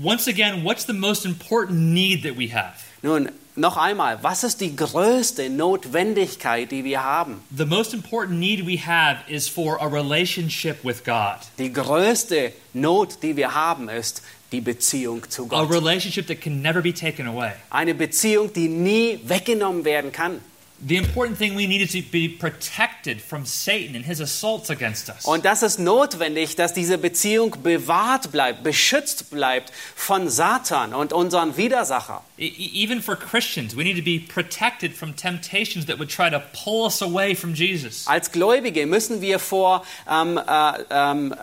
[0.02, 2.72] Once again, what's the most important need that we have?
[3.02, 7.40] Nun, noch einmal, was ist die größte Notwendigkeit, die wir haben?
[7.56, 13.22] The most important need we have is for a relationship with God, Die größte Not,
[13.22, 15.70] die wir haben, ist die Beziehung zu a Gott.
[15.70, 17.52] relationship that can never be taken away.
[17.70, 20.40] Eine Beziehung, die nie weggenommen werden kann.
[20.84, 25.08] The important thing we need is to be protected from Satan and his assaults against
[25.08, 25.24] us.
[25.24, 31.56] Und das ist notwendig, dass diese Beziehung bewahrt bleibt, beschützt bleibt von Satan und unseren
[31.56, 32.24] Widersacher.
[32.36, 36.28] E- e- Even for Christians, we need to be protected from temptations that would try
[36.28, 38.08] to pull us away from Jesus.
[38.08, 41.36] Als Gläubige müssen wir vor ähm, äh, ähm, äh,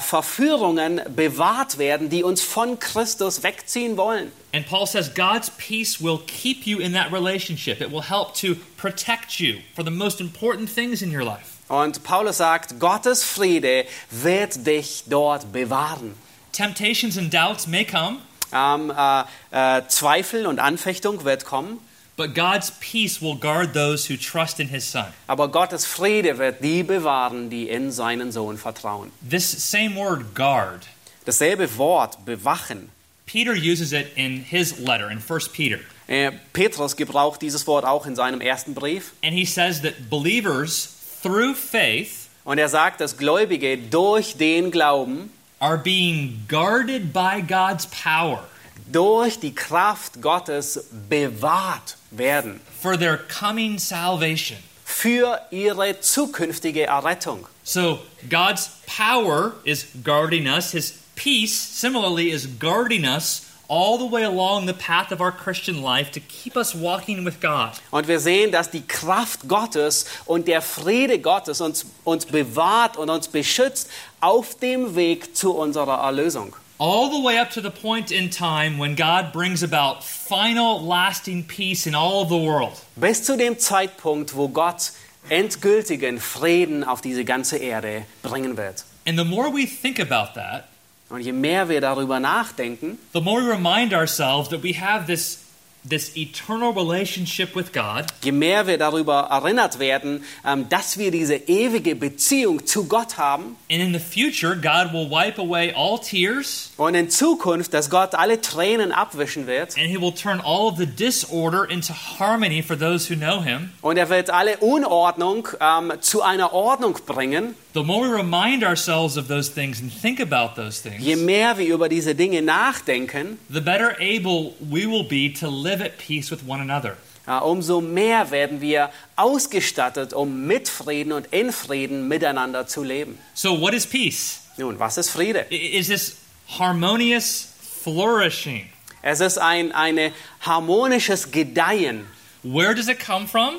[0.00, 4.30] Verführungen bewahrt werden, die uns von Christus wegziehen wollen.
[4.52, 7.80] And Paul says God's peace will keep you in that relationship.
[7.80, 11.46] It will help to protect you for the most important things in your life.
[11.68, 16.14] Und Paulus sagt, Gottes Friede wird dich dort bewahren.
[16.52, 18.18] Temptations and doubts may come,
[18.52, 21.78] Ähm, äh, äh, Zweifel und Anfechtung wird kommen,
[22.20, 25.06] but God's peace will guard those who trust in his Son.
[25.26, 29.10] aber Gottes Friede wird die bewahren, die in seinen Sohn vertrauen.
[29.26, 30.86] This same word, guard,
[31.24, 32.90] Dasselbe Wort, bewachen,
[33.24, 35.78] Peter uses it in his letter in 1 Peter.
[36.08, 39.12] Äh, Petrus gebraucht dieses Wort auch in seinem ersten Brief.
[39.22, 40.90] And he says that believers,
[41.22, 47.86] through faith, Und er sagt, dass Gläubige durch den Glauben, are being guarded by God's
[47.86, 48.44] power
[48.92, 54.58] durch die Kraft Gottes bewahrt werden for their coming salvation.
[54.90, 57.46] für ihre zukünftige Errettung.
[57.62, 60.72] So God's power is guarding us.
[60.72, 65.80] His peace, similarly, is guarding us all the way along the path of our Christian
[65.80, 67.70] life to keep us walking with God.
[67.92, 73.08] Und wir sehen, dass die Kraft Gottes und der Friede Gottes uns, uns bewahrt und
[73.08, 73.88] uns beschützt
[74.20, 76.56] auf dem Weg zu unserer Erlösung.
[76.80, 81.44] All the way up to the point in time when God brings about final, lasting
[81.44, 82.72] peace in all the world.
[82.96, 84.92] Bis zu dem Zeitpunkt, wo Gott
[85.28, 88.84] endgültigen Frieden auf diese ganze Erde bringen wird.
[89.06, 90.68] And the more we think about that,
[91.10, 95.39] Und je mehr wir darüber nachdenken, the more we remind ourselves that we have this,
[95.88, 101.36] this eternal relationship with God, je mehr wir darüber erinnert werden, ähm, dass wir diese
[101.36, 106.72] ewige Beziehung zu Gott haben and in the future, God will wipe away all tears
[106.76, 110.76] und in Zukunft, dass Gott alle Tränen abwischen wird and He will turn all of
[110.76, 113.70] the disorder into harmony for those who know Him.
[113.80, 117.54] und er wird alle Unordnung ähm, zu einer Ordnung bringen.
[117.72, 121.56] The more we remind ourselves of those things and think about those things, Je mehr
[121.56, 126.30] wir über diese Dinge nachdenken, the better able we will be to live at peace
[126.30, 126.96] with one another.
[127.44, 133.18] umso mehr werden wir ausgestattet, um mit Frieden und in Frieden miteinander zu leben.
[133.34, 134.40] So, what is peace?
[134.56, 135.46] Nun, was ist Friede?
[135.50, 136.16] Is this
[136.58, 137.48] harmonious
[137.84, 138.68] flourishing?
[139.02, 142.06] Es ist ein eine harmonisches Gedeihen.
[142.42, 143.56] Where does it come from?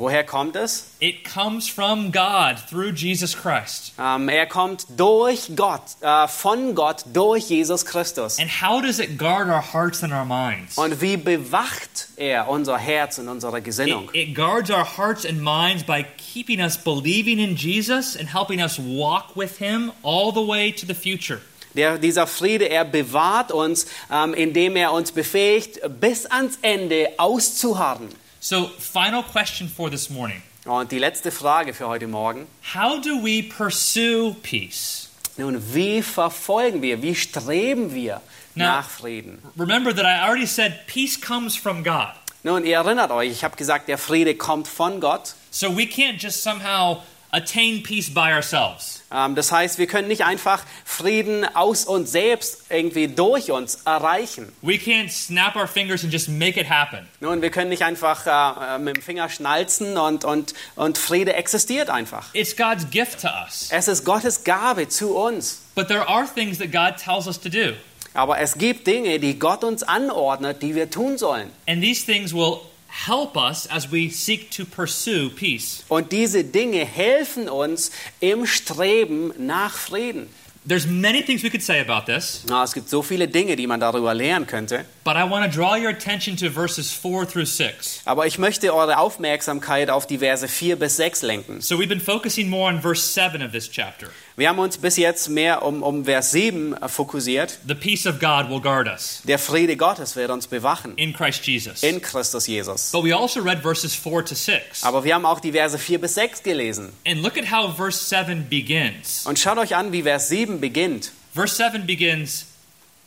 [0.00, 0.92] Woher kommt es?
[1.00, 3.92] It comes from God through Jesus Christ.
[3.98, 8.38] Ähm, er kommt durch Gott, äh, von Gott, durch Jesus Christus.
[8.38, 10.78] And how does it guard our hearts and our minds?
[10.78, 14.08] Und wie bewacht er unser Herz und unsere Gesinnung?
[14.14, 18.62] It, it guards our hearts and minds by keeping us believing in Jesus and helping
[18.62, 21.42] us walk with Him all the way to the future.
[21.74, 28.08] Der, dieser Friede, er bewahrt uns, ähm, indem er uns befähigt, bis ans Ende auszuharren.
[28.40, 32.46] So, final question for this morning Und die letzte Frage für heute Morgen.
[32.74, 35.08] How do we pursue peace?
[35.36, 38.20] Nun, wie verfolgen wir, wie streben wir
[38.54, 39.42] Na- nach Frieden?
[39.58, 42.12] Remember that I already said peace comes from God.
[42.42, 45.34] Nun, ihr erinnert euch, ich habe gesagt, der Friede kommt von Gott.
[45.50, 49.02] So we can't just somehow attain peace by ourselves.
[49.12, 54.52] Ähm, das heißt, wir können nicht einfach Frieden aus uns selbst irgendwie durch uns erreichen.
[54.62, 57.08] We can't snap our fingers and just make it happen.
[57.20, 61.90] Nun, wir können nicht einfach äh, mit dem Finger schnalzen und, und, und Friede existiert
[61.90, 62.34] einfach.
[62.34, 63.68] It's God's gift to us.
[63.70, 65.62] Es ist Gottes Gabe zu uns.
[65.74, 67.74] But there are things that God tells us to do.
[68.12, 71.50] Aber es gibt Dinge, die Gott uns anordnet, die wir tun sollen.
[71.68, 72.58] And these things will
[73.06, 75.84] help us as we seek to pursue peace.
[75.88, 80.28] Und diese Dinge helfen uns im Streben nach Frieden.
[80.68, 83.66] There's many things we could say about this, Na, es gibt so viele Dinge, die
[83.66, 84.84] man darüber lernen könnte.
[85.04, 88.02] but I want to draw your attention to verses 4 through 6.
[88.04, 91.60] Aber ich möchte eure Aufmerksamkeit auf die Verse 4 bis 6 lenken.
[91.62, 94.08] So we've been focusing more on verse 7 of this chapter.
[94.40, 97.58] Wir haben uns bis jetzt mehr um, um Vers 7 fokussiert.
[97.68, 101.46] The peace of God will guard us Der Friede Gottes wird uns bewachen in Christ
[101.46, 101.82] Jesus.
[101.82, 102.90] in Christus Jesus.
[102.90, 104.82] But we also read verses 4 to 6.
[104.82, 106.90] Aber wir haben auch die Verse 4 bis 6 gelesen.
[107.06, 109.26] And look at how verse 7 begins.
[109.26, 111.12] Und schaut euch an, wie Vers 7 beginnt.
[111.34, 112.46] Verse 7 begins,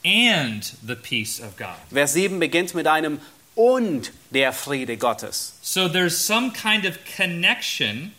[0.06, 1.78] and the peace of God.
[1.91, 3.19] Vers 7 beginnt mit einem
[3.56, 5.56] und der Friede Gottes.
[5.63, 8.12] So there's some kind of connection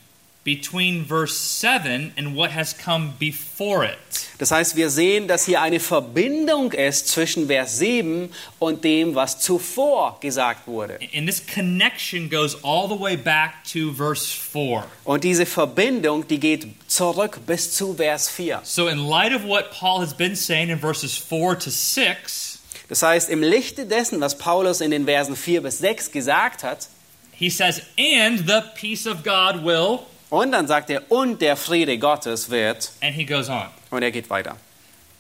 [0.45, 3.99] between verse 7 and what has come before it.
[4.39, 9.41] Das heißt, wir sehen, dass hier eine Verbindung ist zwischen Vers 7 und dem, was
[9.41, 10.99] zuvor gesagt wurde.
[11.15, 14.85] And this connection goes all the way back to verse 4.
[15.05, 18.61] Und diese Verbindung, die geht zurück bis zu Vers 4.
[18.65, 23.03] So, in light of what Paul has been saying in verses 4 to 6, Das
[23.03, 26.89] heißt, im Lichte dessen, was Paulus in den Versen 4 bis 6 gesagt hat,
[27.33, 31.99] he says, and the peace of God will, und dann sagt er, und der Friede
[31.99, 33.67] Gottes wird, and he goes on.
[33.91, 34.57] und er geht weiter.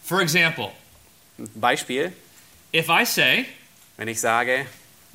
[0.04, 0.70] For example,
[1.54, 2.12] Beispiel,
[2.74, 3.46] if I say,
[3.96, 4.66] wenn ich sage,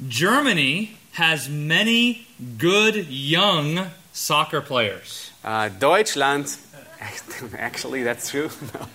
[0.08, 2.26] Germany has many
[2.58, 5.32] good young soccer players.
[5.44, 6.48] äh, Deutschland,
[7.58, 8.88] actually that's true, No.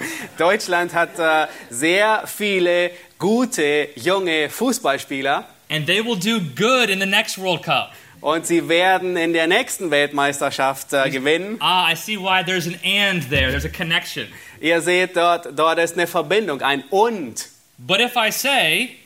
[0.38, 7.06] Deutschland hat äh, sehr viele gute junge Fußballspieler And they will do good in the
[7.06, 7.92] next World Cup.
[8.20, 11.56] Und sie werden in der nächsten Weltmeisterschaft äh, gewinnen.
[11.60, 13.50] Ah, I see why there's an and there.
[13.50, 14.26] There's a connection.
[14.60, 17.48] Ihr seht dort, dort ist eine Verbindung, ein und.
[17.78, 18.96] But if I say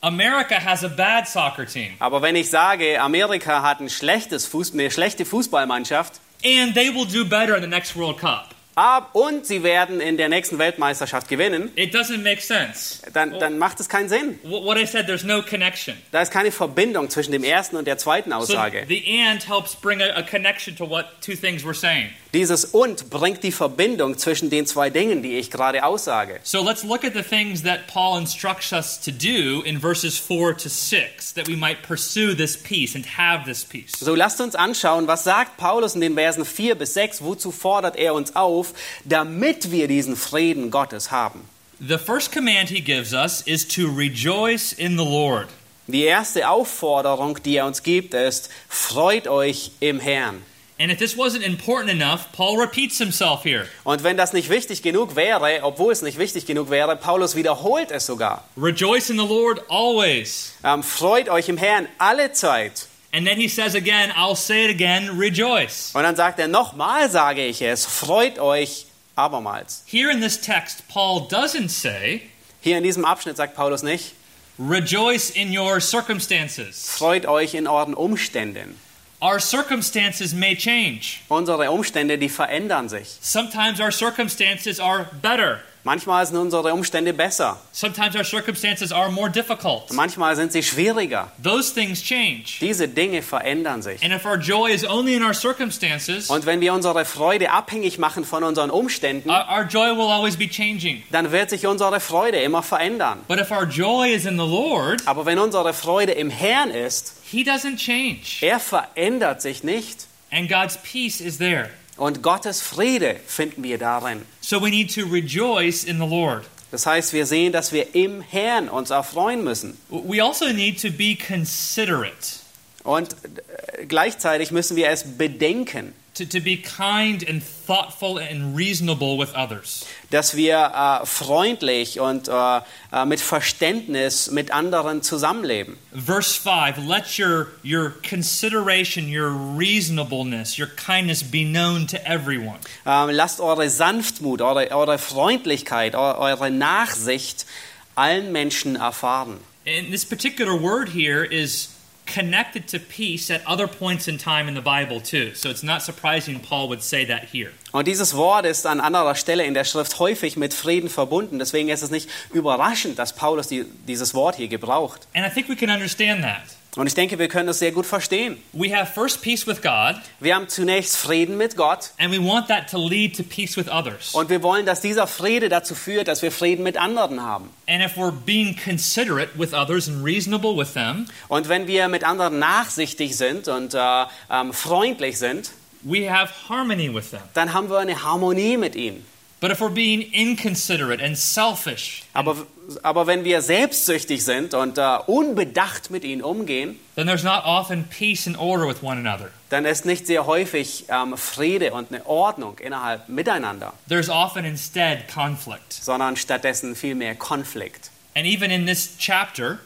[0.00, 4.72] America has a bad soccer team Aber wenn ich sage, Amerika hat ein schlechtes Fuß,
[4.72, 9.46] eine schlechte Fußballmannschaft and they will do better in the next World Cup, ab, und
[9.46, 12.98] sie werden in der nächsten Weltmeisterschaft gewinnen, it doesn't make sense.
[13.12, 14.38] dann, dann macht es keinen Sinn.
[14.44, 15.96] Wh- What I said, there's no connection.
[16.10, 18.84] Da ist keine Verbindung zwischen dem ersten und der zweiten So Aussage.
[18.88, 22.10] the and helps bring a, a connection to what two things we're saying.
[22.34, 26.40] Dieses und bringt die Verbindung zwischen den zwei Dingen, die ich gerade aussage.
[26.42, 30.56] So let's look at the things that Paul instructs us to do in verses 4
[30.56, 33.92] to 6 that we might pursue this peace and have this peace.
[33.98, 37.96] So lasst uns anschauen, was sagt Paulus in den Versen 4 bis 6, wozu fordert
[37.96, 38.61] er uns auf,
[39.04, 41.48] damit wir diesen Frieden Gottes haben.
[41.80, 45.48] The first command he gives us is to rejoice in the Lord.
[45.88, 50.42] Die erste Aufforderung, die er uns gibt, ist, freut euch im Herrn.
[50.78, 53.66] And if this wasn't important enough, Paul repeats himself here.
[53.84, 57.90] Und wenn das nicht wichtig genug wäre, obwohl es nicht wichtig genug wäre, Paulus wiederholt
[57.90, 58.48] es sogar.
[58.56, 60.54] Rejoice in the Lord always.
[60.64, 62.88] Ähm, freut euch im Herrn alle Zeit.
[63.14, 65.92] And then he says again, I'll say it again, rejoice.
[65.94, 69.82] Und dann sagt er, nochmal sage ich es, freut euch abermals.
[69.86, 72.22] Here in this text, Paul doesn't say,
[72.62, 74.14] Hier in diesem Abschnitt sagt Paulus nicht,
[74.58, 76.88] rejoice in your circumstances.
[76.88, 78.78] freut euch in euren Umständen.
[79.20, 81.20] Our circumstances may change.
[81.28, 83.18] Unsere Umstände, die verändern sich.
[83.20, 85.60] Sometimes our circumstances are better.
[85.84, 87.58] Manchmal sind unsere Umstände besser.
[87.72, 89.92] Sometimes our circumstances are more difficult.
[89.92, 91.32] Manchmal sind sie schwieriger.
[91.42, 92.58] Those things change.
[92.60, 94.00] Diese Dinge verändern sich.
[94.02, 97.98] And if our joy is only in our circumstances, Und wenn wir unsere Freude abhängig
[97.98, 101.02] machen von unseren Umständen, our, our joy will always be changing.
[101.10, 103.18] dann wird sich unsere Freude immer verändern.
[103.26, 107.14] But if our joy is in the Lord, Aber wenn unsere Freude im Herrn ist,
[107.24, 108.38] He doesn't change.
[108.40, 110.06] er verändert sich nicht.
[110.30, 111.70] And God's peace is there.
[111.96, 114.22] Und Gottes Friede finden wir darin.
[114.40, 116.44] So we need to rejoice in the Lord.
[116.70, 119.76] Das heißt, wir sehen, dass wir im Herrn uns erfreuen müssen.
[119.90, 122.40] We also need to be considerate.
[122.82, 125.92] Und äh, gleichzeitig müssen wir es bedenken.
[126.14, 129.86] To, to be kind and thoughtful and reasonable with others.
[130.10, 132.60] dass wir äh, freundlich und äh,
[132.92, 135.78] äh, mit Verständnis mit anderen zusammenleben.
[135.94, 142.58] Verse 5 Let your, your consideration, your reasonableness, your kindness be known to everyone.
[142.86, 147.46] Ähm, lasst eure Sanftmut, eure, eure Freundlichkeit, eu- eure Nachsicht
[147.94, 149.38] allen Menschen erfahren.
[149.66, 151.68] And this particular word here is
[152.06, 155.34] connected to peace at other points in time in the Bible, too.
[155.34, 157.52] So it's not surprising Paul would say that here.
[157.72, 161.38] Und dieses Wort ist an anderer Stelle in der Schrift häufig mit Frieden verbunden.
[161.38, 165.06] Deswegen ist es nicht überraschend, dass Paulus die, dieses Wort hier gebraucht.
[165.14, 166.42] And I think we can understand that.
[166.74, 168.38] Und ich denke, wir können das sehr gut verstehen.
[168.54, 172.48] We have first peace with God, Wir haben zunächst Frieden mit Gott and we want
[172.48, 174.14] that to lead to peace with others.
[174.14, 177.50] und wir wollen, dass dieser Friede dazu führt, dass wir Frieden mit anderen haben.
[177.68, 182.04] And if we're being considerate with others and reasonable with them, Und wenn wir mit
[182.04, 185.50] anderen nachsichtig sind und äh, ähm, freundlich sind,
[185.82, 187.20] we have harmony with them.
[187.34, 189.04] dann haben wir eine Harmonie mit ihnen.
[189.42, 192.36] But if we're being inconsiderate and selfish, Aber,
[192.84, 197.82] aber wenn wir selbstsüchtig sind und äh, unbedacht mit ihnen umgehen, then there's not often
[197.84, 199.30] peace and order with one another.
[199.50, 205.08] dann ist nicht sehr häufig ähm, Friede und eine Ordnung innerhalb miteinander, There's often instead
[205.12, 205.72] conflict.
[205.72, 207.90] sondern stattdessen viel mehr Konflikt.
[208.14, 209.58] And even in this chapter,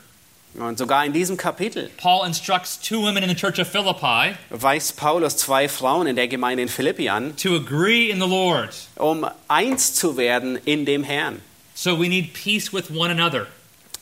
[0.59, 4.97] Und sogar in diesem Kapitel Paul instructs two women in the church of Philippi weist
[4.97, 8.71] Paulus zwei Frauen in der Gemeinde in Philippi an, to agree in the Lord.
[8.97, 11.43] um eins zu werden in dem Herrn.
[11.75, 13.47] So we need peace with one another.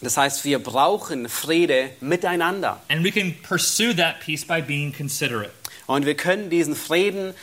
[0.01, 2.81] Das heißt, wir brauchen Friede miteinander.
[2.89, 5.51] And we can pursue that peace by being considerate.
[5.87, 7.35] Und wir können diesen Frieden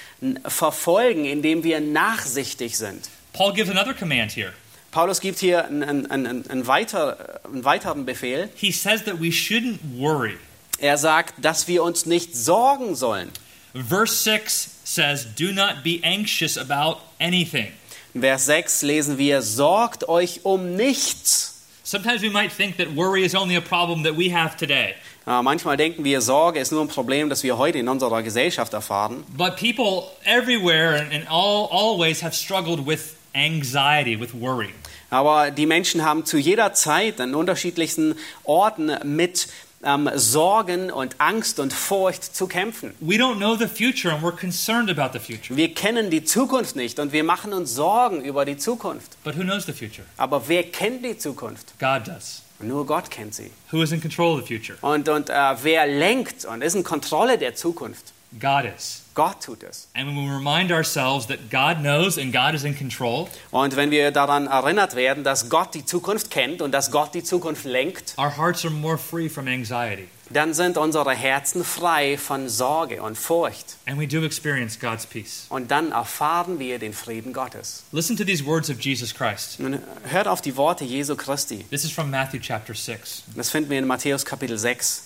[0.48, 3.10] verfolgen, indem wir nachsichtig sind.
[3.34, 4.54] Paul gives another command here.
[4.92, 8.50] Paulus gibt hier einen, einen, einen, weiter, einen weiteren Befehl.
[8.56, 10.38] He says that we shouldn't worry.
[10.80, 13.32] Er sagt, dass wir uns nicht sorgen sollen.
[13.74, 17.68] Verse 6 says, Do not be anxious about anything.
[18.14, 21.62] In Vers 6 lesen wir, sorgt euch um nichts.
[21.84, 24.96] Sometimes we might think that worry is only a problem that we have today.
[25.26, 28.74] Äh, manchmal denken wir, Sorge ist nur ein Problem, das wir heute in unserer Gesellschaft
[28.74, 29.24] erfahren.
[29.38, 34.70] But people everywhere and, and all, always have struggled with anxiety, with worry.
[35.10, 39.48] Aber die Menschen haben zu jeder Zeit an unterschiedlichsten Orten mit
[39.84, 42.94] ähm, Sorgen und Angst und Furcht zu kämpfen.
[43.00, 45.56] We don't know the future and we're concerned about the future.
[45.56, 49.18] Wir kennen die Zukunft nicht und wir machen uns Sorgen über die Zukunft.
[49.24, 50.06] But who knows the future?
[50.18, 51.74] Aber wer kennt die Zukunft?
[51.80, 52.44] God does.
[52.60, 53.50] Nur Gott kennt sie.
[53.72, 54.78] Who is in control of the future?
[54.82, 58.14] Und, und äh, wer lenkt und ist in Kontrolle der Zukunft?
[58.40, 59.02] God is.
[59.14, 59.88] Gott tut es.
[59.94, 63.92] And when we remind ourselves that God knows and God is in control, Und wenn
[63.92, 68.14] wir daran erinnert werden, dass Gott die Zukunft kennt und dass Gott die Zukunft lenkt,
[68.18, 70.08] our hearts are more free from anxiety.
[70.30, 73.76] dann sind unsere Herzen frei von Sorge und Furcht.
[73.86, 75.46] And we do experience God's peace.
[75.50, 77.84] Und dann erfahren wir den Frieden Gottes.
[77.92, 79.60] Listen to these words of Jesus Christ.
[79.60, 81.66] Nun hört auf die Worte Jesu Christi.
[81.70, 85.04] This is from Matthew chapter 6, Das finden wir in Matthäus Kapitel 6,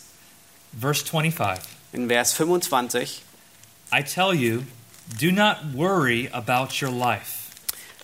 [0.80, 1.75] verse 25.
[1.96, 3.22] in Vers 25.
[3.92, 4.66] I tell you,
[5.18, 7.42] do not worry about your life,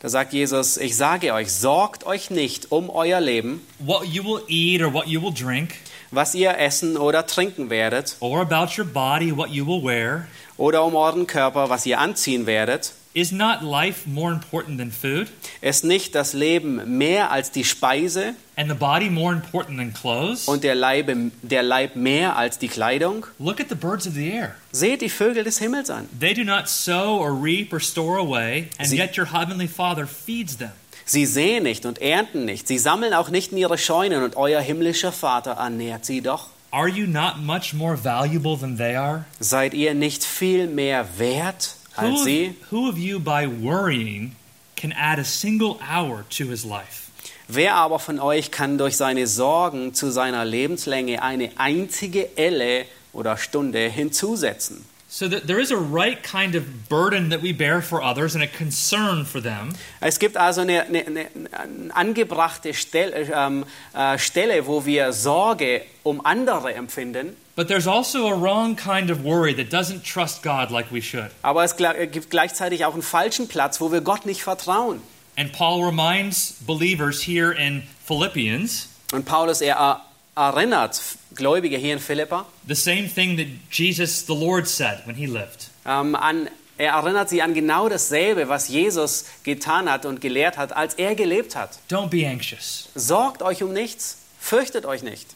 [0.01, 4.41] Da sagt Jesus, ich sage euch, sorgt euch nicht um euer Leben, what you will
[4.47, 5.75] eat or what you will drink,
[6.09, 10.27] was ihr essen oder trinken werdet, or about your body, what you will wear.
[10.57, 12.93] oder um euren Körper, was ihr anziehen werdet.
[13.13, 15.27] Is not life more important than food,
[15.59, 20.47] Ist nicht das Leben mehr als die Speise and the body more important than clothes?
[20.47, 23.25] und der, Leibe, der Leib mehr als die Kleidung?
[23.37, 24.55] Look at the birds of the air.
[24.71, 26.07] Seht die Vögel des Himmels an.
[26.17, 30.07] They do not sow or reap or store away, and Sie- yet your heavenly Father
[30.07, 30.71] feeds them.
[31.03, 32.65] Sie säen nicht und ernten nicht.
[32.67, 36.47] Sie sammeln auch nicht in ihre Scheunen und euer himmlischer Vater ernährt sie doch.
[36.73, 39.25] Are you not much more valuable than they are?
[39.41, 44.35] Seid ihr nicht viel mehr wert Who of, who of you, by worrying,
[44.75, 47.11] can add a single hour to his life?
[47.47, 53.35] Wer aber von euch kann durch seine Sorgen zu seiner Lebenslänge eine einzige Elle oder
[53.37, 54.85] Stunde hinzusetzen?
[55.13, 58.47] So there is a right kind of burden that we bear for others and a
[58.47, 59.73] concern for them.
[59.99, 66.25] Es gibt also eine, eine, eine, angebrachte Stelle, ähm, äh, Stelle, wo wir Sorge um
[66.25, 70.89] andere empfinden, But there's also a wrong kind of worry that doesn't trust God like
[70.93, 71.29] we should.
[71.41, 75.01] aber es gla- gibt gleichzeitig auch einen falschen Platz, wo wir Gott nicht vertrauen.
[75.37, 80.05] And Paul reminds believers here in Philippians Und Paulus, er er-
[80.35, 81.01] erinnert
[81.35, 85.69] Gläubige hier in Philippa the same thing that Jesus the Lord said when he lived.
[85.85, 90.73] ähm, an, er erinnert sie an genau dasselbe, was Jesus getan hat und gelehrt hat,
[90.75, 91.79] als er gelebt hat.
[91.89, 92.89] Don't be anxious.
[92.95, 95.27] Sorgt euch um nichts, fürchtet euch nicht.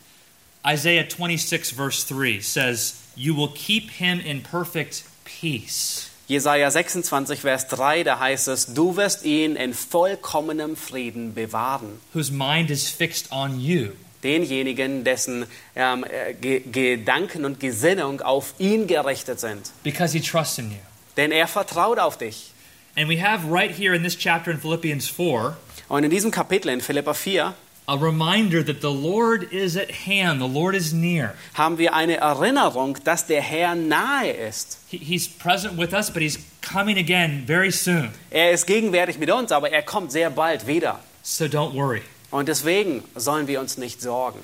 [0.67, 6.09] Isaiah 26, verse 3 says, You will keep him in perfect peace.
[6.27, 11.99] Jesaja 26, Vers 3, da heißt es, du wirst ihn in vollkommenem Frieden bewahren.
[12.15, 13.91] whose mind is fixed on you.
[14.25, 15.45] Denjenigen, dessen
[15.75, 19.71] ähm, äh, Ge Gedanken und Gesinnung auf ihn gerichtet sind.
[19.83, 20.77] because he trusts in you.
[21.15, 22.51] Denn er vertraut auf dich.
[22.97, 25.55] And we have right here in this chapter in Philippians 4
[25.87, 27.53] Und in diesem Kapitel in Philippa 4
[27.87, 31.35] a reminder that the Lord is at hand, the Lord is near.
[31.53, 34.79] haben wir eine Erinnerung, dass der Herr nahe ist.
[34.87, 38.09] He, he's present with us, but he's coming again very soon.
[38.31, 40.99] Er ist gegenwärtig mit uns, aber er kommt sehr bald wieder.
[41.21, 42.01] So don't worry.
[42.35, 44.39] Und deswegen sollen wir uns nicht sorgen.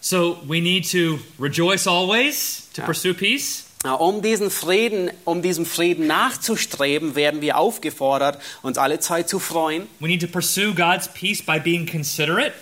[0.00, 2.86] So we need to rejoice always to Yeah.
[2.86, 3.64] pursue peace.
[3.98, 9.88] Um diesen Frieden, um diesem Frieden nachzustreben, werden wir aufgefordert, uns alle Zeit zu freuen.
[9.98, 12.52] We need to pursue God's peace by being considerate.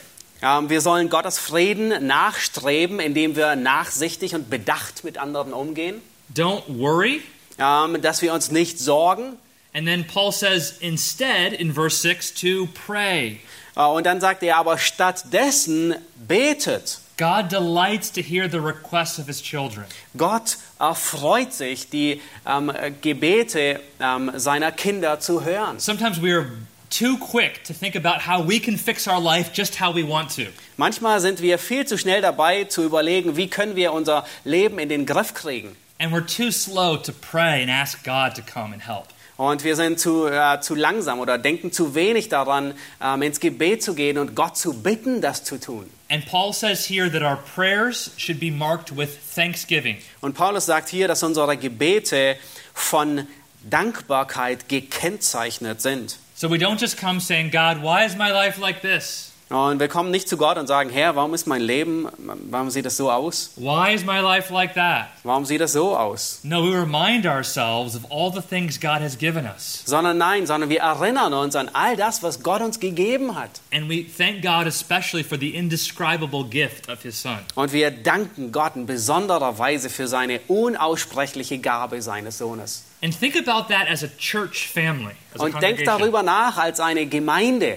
[0.40, 6.00] Ähm, Wir sollen Gottes Frieden nachstreben, indem wir nachsichtig und bedacht mit anderen umgehen,
[6.34, 7.20] Don't worry.
[7.58, 9.36] Ähm, dass wir uns nicht sorgen.
[9.74, 13.40] And then Paul says instead in verse 6 to pray.
[13.76, 16.98] Äh, Und dann sagt er aber stattdessen betet.
[17.16, 19.84] God delights to hear the requests of his children.
[20.16, 22.72] Gott erfreut sich, die ähm,
[23.02, 25.78] Gebete ähm, seiner Kinder zu hören.
[25.78, 26.50] Sometimes we are
[26.90, 30.34] too quick to think about how we can fix our life just how we want
[30.34, 30.46] to.
[30.76, 34.88] Manchmal sind wir viel zu schnell dabei zu überlegen, wie können wir unser Leben in
[34.88, 35.76] den Griff kriegen.
[36.00, 39.06] And we're too slow to pray and ask God to come and help.
[39.36, 43.82] Und wir sind zu, äh, zu langsam oder denken zu wenig daran, ähm, ins Gebet
[43.82, 45.90] zu gehen und Gott zu bitten, das zu tun.
[46.08, 49.96] And Paul says here that our prayers should be marked with thanksgiving.
[50.20, 52.36] Und Paulus sagt hier, dass unsere Gebete
[52.72, 53.26] von
[53.68, 56.18] Dankbarkeit gekennzeichnet sind.
[56.36, 59.33] So we don't just come saying, God, why is my life like this?
[59.54, 62.08] Und wir kommen nicht zu Gott und sagen, Herr, warum ist mein Leben,
[62.50, 63.52] warum sieht es so aus?
[63.54, 65.06] Why is my life like that?
[65.22, 66.40] Warum sieht es so aus?
[66.42, 69.84] No, we remind ourselves of all the things God has given us.
[69.86, 73.60] Sondern nein, sondern wir erinnern uns an all das, was Gott uns gegeben hat.
[73.72, 77.38] And we thank God especially for the indescribable gift of His Son.
[77.54, 82.86] Und wir danken Gott in besonderer Weise für seine unaussprechliche Gabe seines Sohnes.
[83.04, 85.14] And think about that as a church family.
[85.32, 85.98] As a Und denkt congregation.
[86.00, 87.76] darüber nach als eine Gemeinde.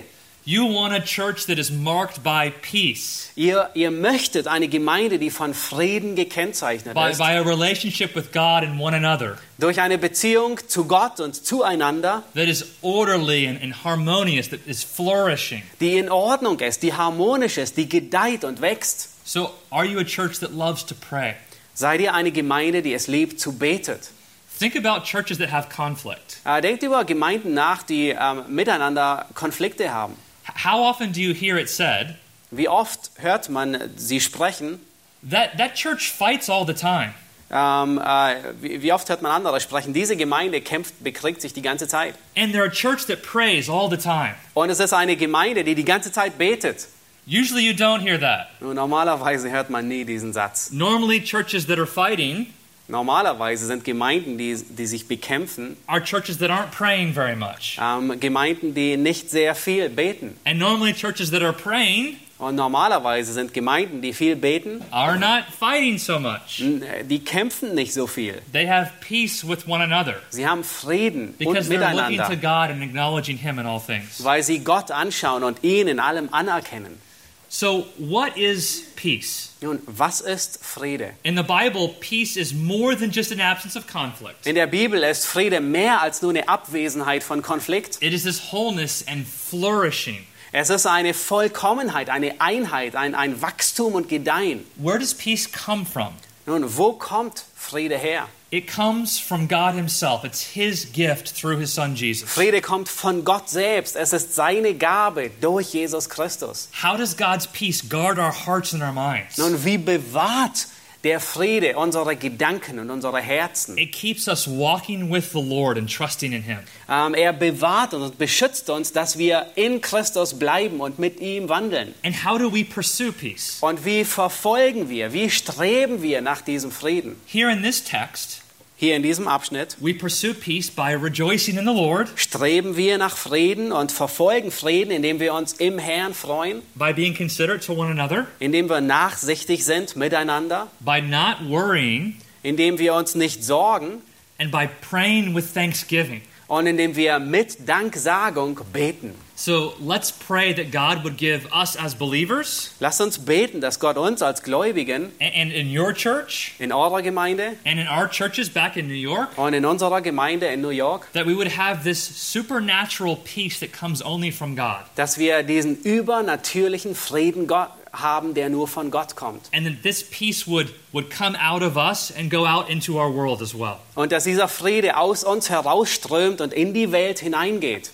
[0.50, 5.30] You want a church that is marked by peace, Ihr, ihr möchtet eine Gemeinde, die
[5.30, 7.18] von Frieden gekennzeichnet by, ist.
[7.18, 12.24] by a relationship with God and one another Durch eine Beziehung zu Gott und zueinander,
[12.34, 15.64] that is orderly and, and harmonious, that is flourishing.
[15.82, 19.10] die in Ordnung ist, die harmonisch ist, die gedeiht und wächst.
[19.28, 21.34] So, are you a church that loves to pray?
[21.74, 24.12] Seid ihr eine Gemeinde, die es liebt zu betet?
[24.58, 26.38] Think about churches that have conflict.
[26.46, 30.16] Äh, denkt über Gemeinden nach, die ähm, miteinander Konflikte haben.
[30.64, 32.16] How often do you hear it said
[32.52, 34.80] Wie oft hört man sie sprechen?
[35.24, 37.14] that that church fights all the time?
[37.50, 39.94] Ähm, äh, wie, wie oft hört man andere sprechen?
[39.94, 42.16] Diese Gemeinde kämpft, bekriegt sich die ganze Zeit.
[42.36, 44.36] And they're a church that prays all the time.
[44.54, 46.88] Und es ist eine Gemeinde, die die ganze Zeit betet.
[47.26, 48.48] Usually you don't hear that.
[48.62, 50.72] Nur normalerweise hört man nie diesen Satz.
[50.72, 52.48] Normally, churches that are fighting
[52.90, 57.78] Normalerweise sind Gemeinden, die, die sich bekämpfen, are churches that aren't praying very much.
[57.82, 60.38] ähm, Gemeinden, die nicht sehr viel beten.
[60.46, 65.44] And normally, churches that are praying Und normalerweise sind Gemeinden, die viel beten, are not
[65.60, 66.60] fighting so much.
[66.62, 68.42] n- die kämpfen nicht so viel.
[68.54, 72.36] They have peace with one another Sie haben Frieden und because they're looking to miteinander,
[72.38, 74.24] God and acknowledging Him in all things.
[74.24, 77.02] weil sie Gott anschauen und ihn in allem anerkennen.
[77.50, 79.54] So, what is peace?
[79.62, 81.14] Nun, was ist Friede?
[81.24, 84.46] In the Bible, peace is more than just an absence of conflict.
[84.46, 88.02] In der Bibel ist Friede mehr als nur eine Abwesenheit von Konflikt.
[88.02, 90.26] It is this wholeness and flourishing.
[90.52, 94.66] Es ist eine Vollkommenheit, eine Einheit, ein, ein Wachstum und Gedeihen.
[94.76, 96.14] Where does peace come from?
[96.46, 98.28] Nun, wo kommt Friede her?
[98.50, 100.24] It comes from God Himself.
[100.24, 102.30] It's His gift through His Son Jesus.
[102.30, 103.98] Friede kommt von Gott selbst.
[103.98, 106.70] Es ist seine Gabe durch Jesus Christus.
[106.82, 109.38] How does God's peace guard our hearts and our minds?
[109.38, 110.68] Nun, wie bewahrt
[111.04, 113.78] der Friede unsere Gedanken und unsere Herzen?
[113.78, 116.60] It keeps us walking with the Lord and trusting in Him.
[116.90, 121.50] Ähm, er bewahrt uns und beschützt uns, dass wir in Christus bleiben und mit ihm
[121.50, 121.94] wandeln.
[122.04, 123.58] And how do we pursue peace?
[123.62, 127.20] Und wie verfolgen wir, wie streben wir nach diesem Frieden?
[127.26, 128.42] Here in this text,
[128.80, 133.18] Hier in diesem Abschnitt we pursue peace by rejoicing in the Lord, streben wir nach
[133.18, 137.90] Frieden und verfolgen Frieden, indem wir uns im Herrn freuen, by being considerate to one
[137.90, 144.04] another, indem wir nachsichtig sind miteinander, by not worrying, indem wir uns nicht sorgen
[144.38, 146.22] and by praying with thanksgiving.
[146.48, 149.16] und indem wir mit Danksagung beten.
[149.40, 153.96] So let's pray that God would give us as believers Lasst uns beten, dass Gott
[153.96, 158.50] uns als Gläubigen and- and in your church in eurer Gemeinde and in our churches
[158.50, 161.84] back in New York und in unserer Gemeinde in New York, that we would have
[161.84, 164.80] this supernatural peace that comes only from God.
[164.96, 169.50] dass wir diesen übernatürlichen Frieden Gott haben, der nur von Gott kommt.
[169.54, 173.14] And that this peace would, would come out of us and go out into our
[173.14, 173.78] world as well.
[173.94, 177.92] Und dass dieser Friede aus uns herausströmt und in die Welt hineingeht.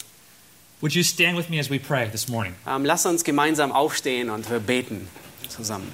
[0.83, 2.55] Would you stand with me as we pray this morning?
[2.67, 5.07] Ähm, lass uns gemeinsam aufstehen und wir beten
[5.47, 5.89] zusammen.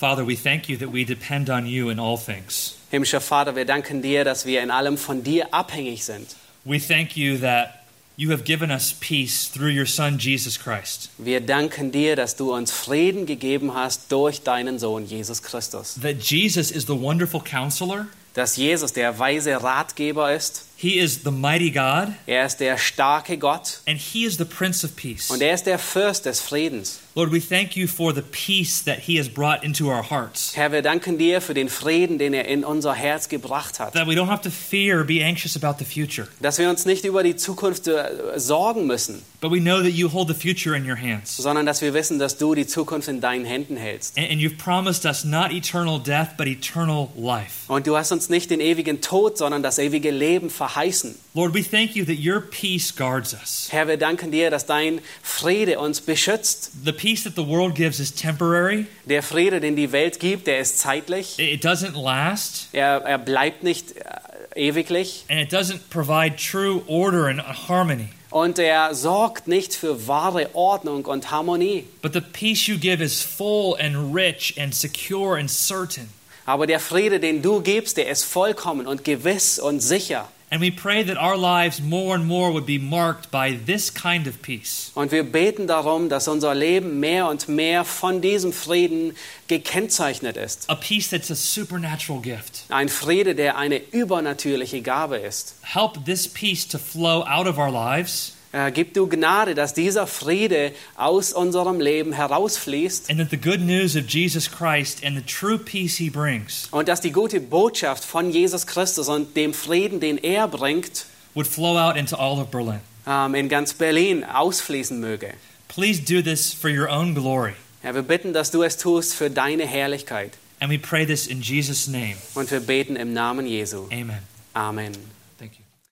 [0.00, 2.78] Father, we thank you that we depend on you in all things.
[2.90, 6.36] Himmlischer Vater, wir danken dir, dass wir in allem von dir abhängig sind.
[6.64, 7.84] We thank you that
[8.16, 11.10] you have given us peace through your Son, Jesus Christ.
[11.18, 15.98] Wir danken dir, dass du uns Frieden gegeben hast durch deinen Sohn Jesus Christus.
[16.00, 18.06] That Jesus is the wonderful counselor,
[18.36, 23.38] Dass Jesus der weise Ratgeber ist, he is the mighty God, er ist der starke
[23.38, 25.30] Gott and he is the Prince of Peace.
[25.30, 26.98] und er ist der Fürst des Friedens.
[27.18, 30.54] Lord, we thank you for the peace that he has brought into our hearts.
[30.54, 33.94] Herr, wir danken dir für den Frieden, den er in unser Herz gebracht hat.
[33.94, 36.84] That we don't have to fear or be anxious about the future, Dass wir uns
[36.84, 38.04] nicht über die Zukunft äh,
[38.38, 41.34] sorgen müssen, but we know that you hold the future in your hands.
[41.38, 44.18] sondern dass wir wissen, dass du die Zukunft in deinen Händen hältst.
[44.18, 47.64] And, and you've promised us not eternal death, but eternal life.
[47.68, 51.14] Und du hast uns nicht den ewigen Tod, sondern das ewige Leben verheißen.
[51.32, 53.68] Lord, we thank you that your peace guards us.
[53.70, 56.72] Herr, wir danken dir, dass dein Friede uns beschützt.
[56.84, 60.58] The peace that the world gives is temporary, Der Friede, den die Welt gibt, der
[60.58, 61.38] ist zeitlich.
[61.38, 65.24] it doesn't last, Er, er bleibt nicht äh, ewiglich.
[65.28, 68.08] and it doesn't provide true order and harmony.
[68.30, 71.84] Und er sorgt nicht für wahre Ordnung und Harmonie.
[72.02, 76.08] But the peace you give is full and rich and secure and certain.
[76.44, 80.28] Aber der Friede, den du gibst, der ist vollkommen und gewiss und sicher.
[80.48, 84.28] And we pray that our lives more and more would be marked by this kind
[84.28, 84.92] of peace.
[84.94, 89.16] Und wir beten darum, dass unser Leben mehr und mehr von diesem Frieden
[89.48, 90.70] gekennzeichnet ist.
[90.70, 92.64] A peace that's a supernatural gift.
[92.68, 95.56] Ein Friede, der eine übernatürliche Gabe ist.
[95.62, 100.06] Help this peace to flow out of our lives Äh, gib du Gnade, dass dieser
[100.06, 105.22] Friede aus unserem Leben herausfließt and that the good news of Jesus Christ and the
[105.22, 110.00] true peace he brings und dass die gute Botschaft von Jesus Christus und dem Frieden,
[110.00, 111.04] den er bringt,
[111.34, 112.80] would flow out into all of Berlin.
[113.06, 115.34] ähm, in ganz Berlin ausfließen möge.
[115.68, 117.52] Please do this for your own glory.
[117.82, 120.32] Herr, wir bitten, dass du es tust für deine Herrlichkeit.
[120.60, 122.16] And we pray this in Jesus' name.
[122.34, 123.84] Und wir beten im Namen Jesu.
[123.92, 124.20] Amen.
[124.54, 124.92] Amen.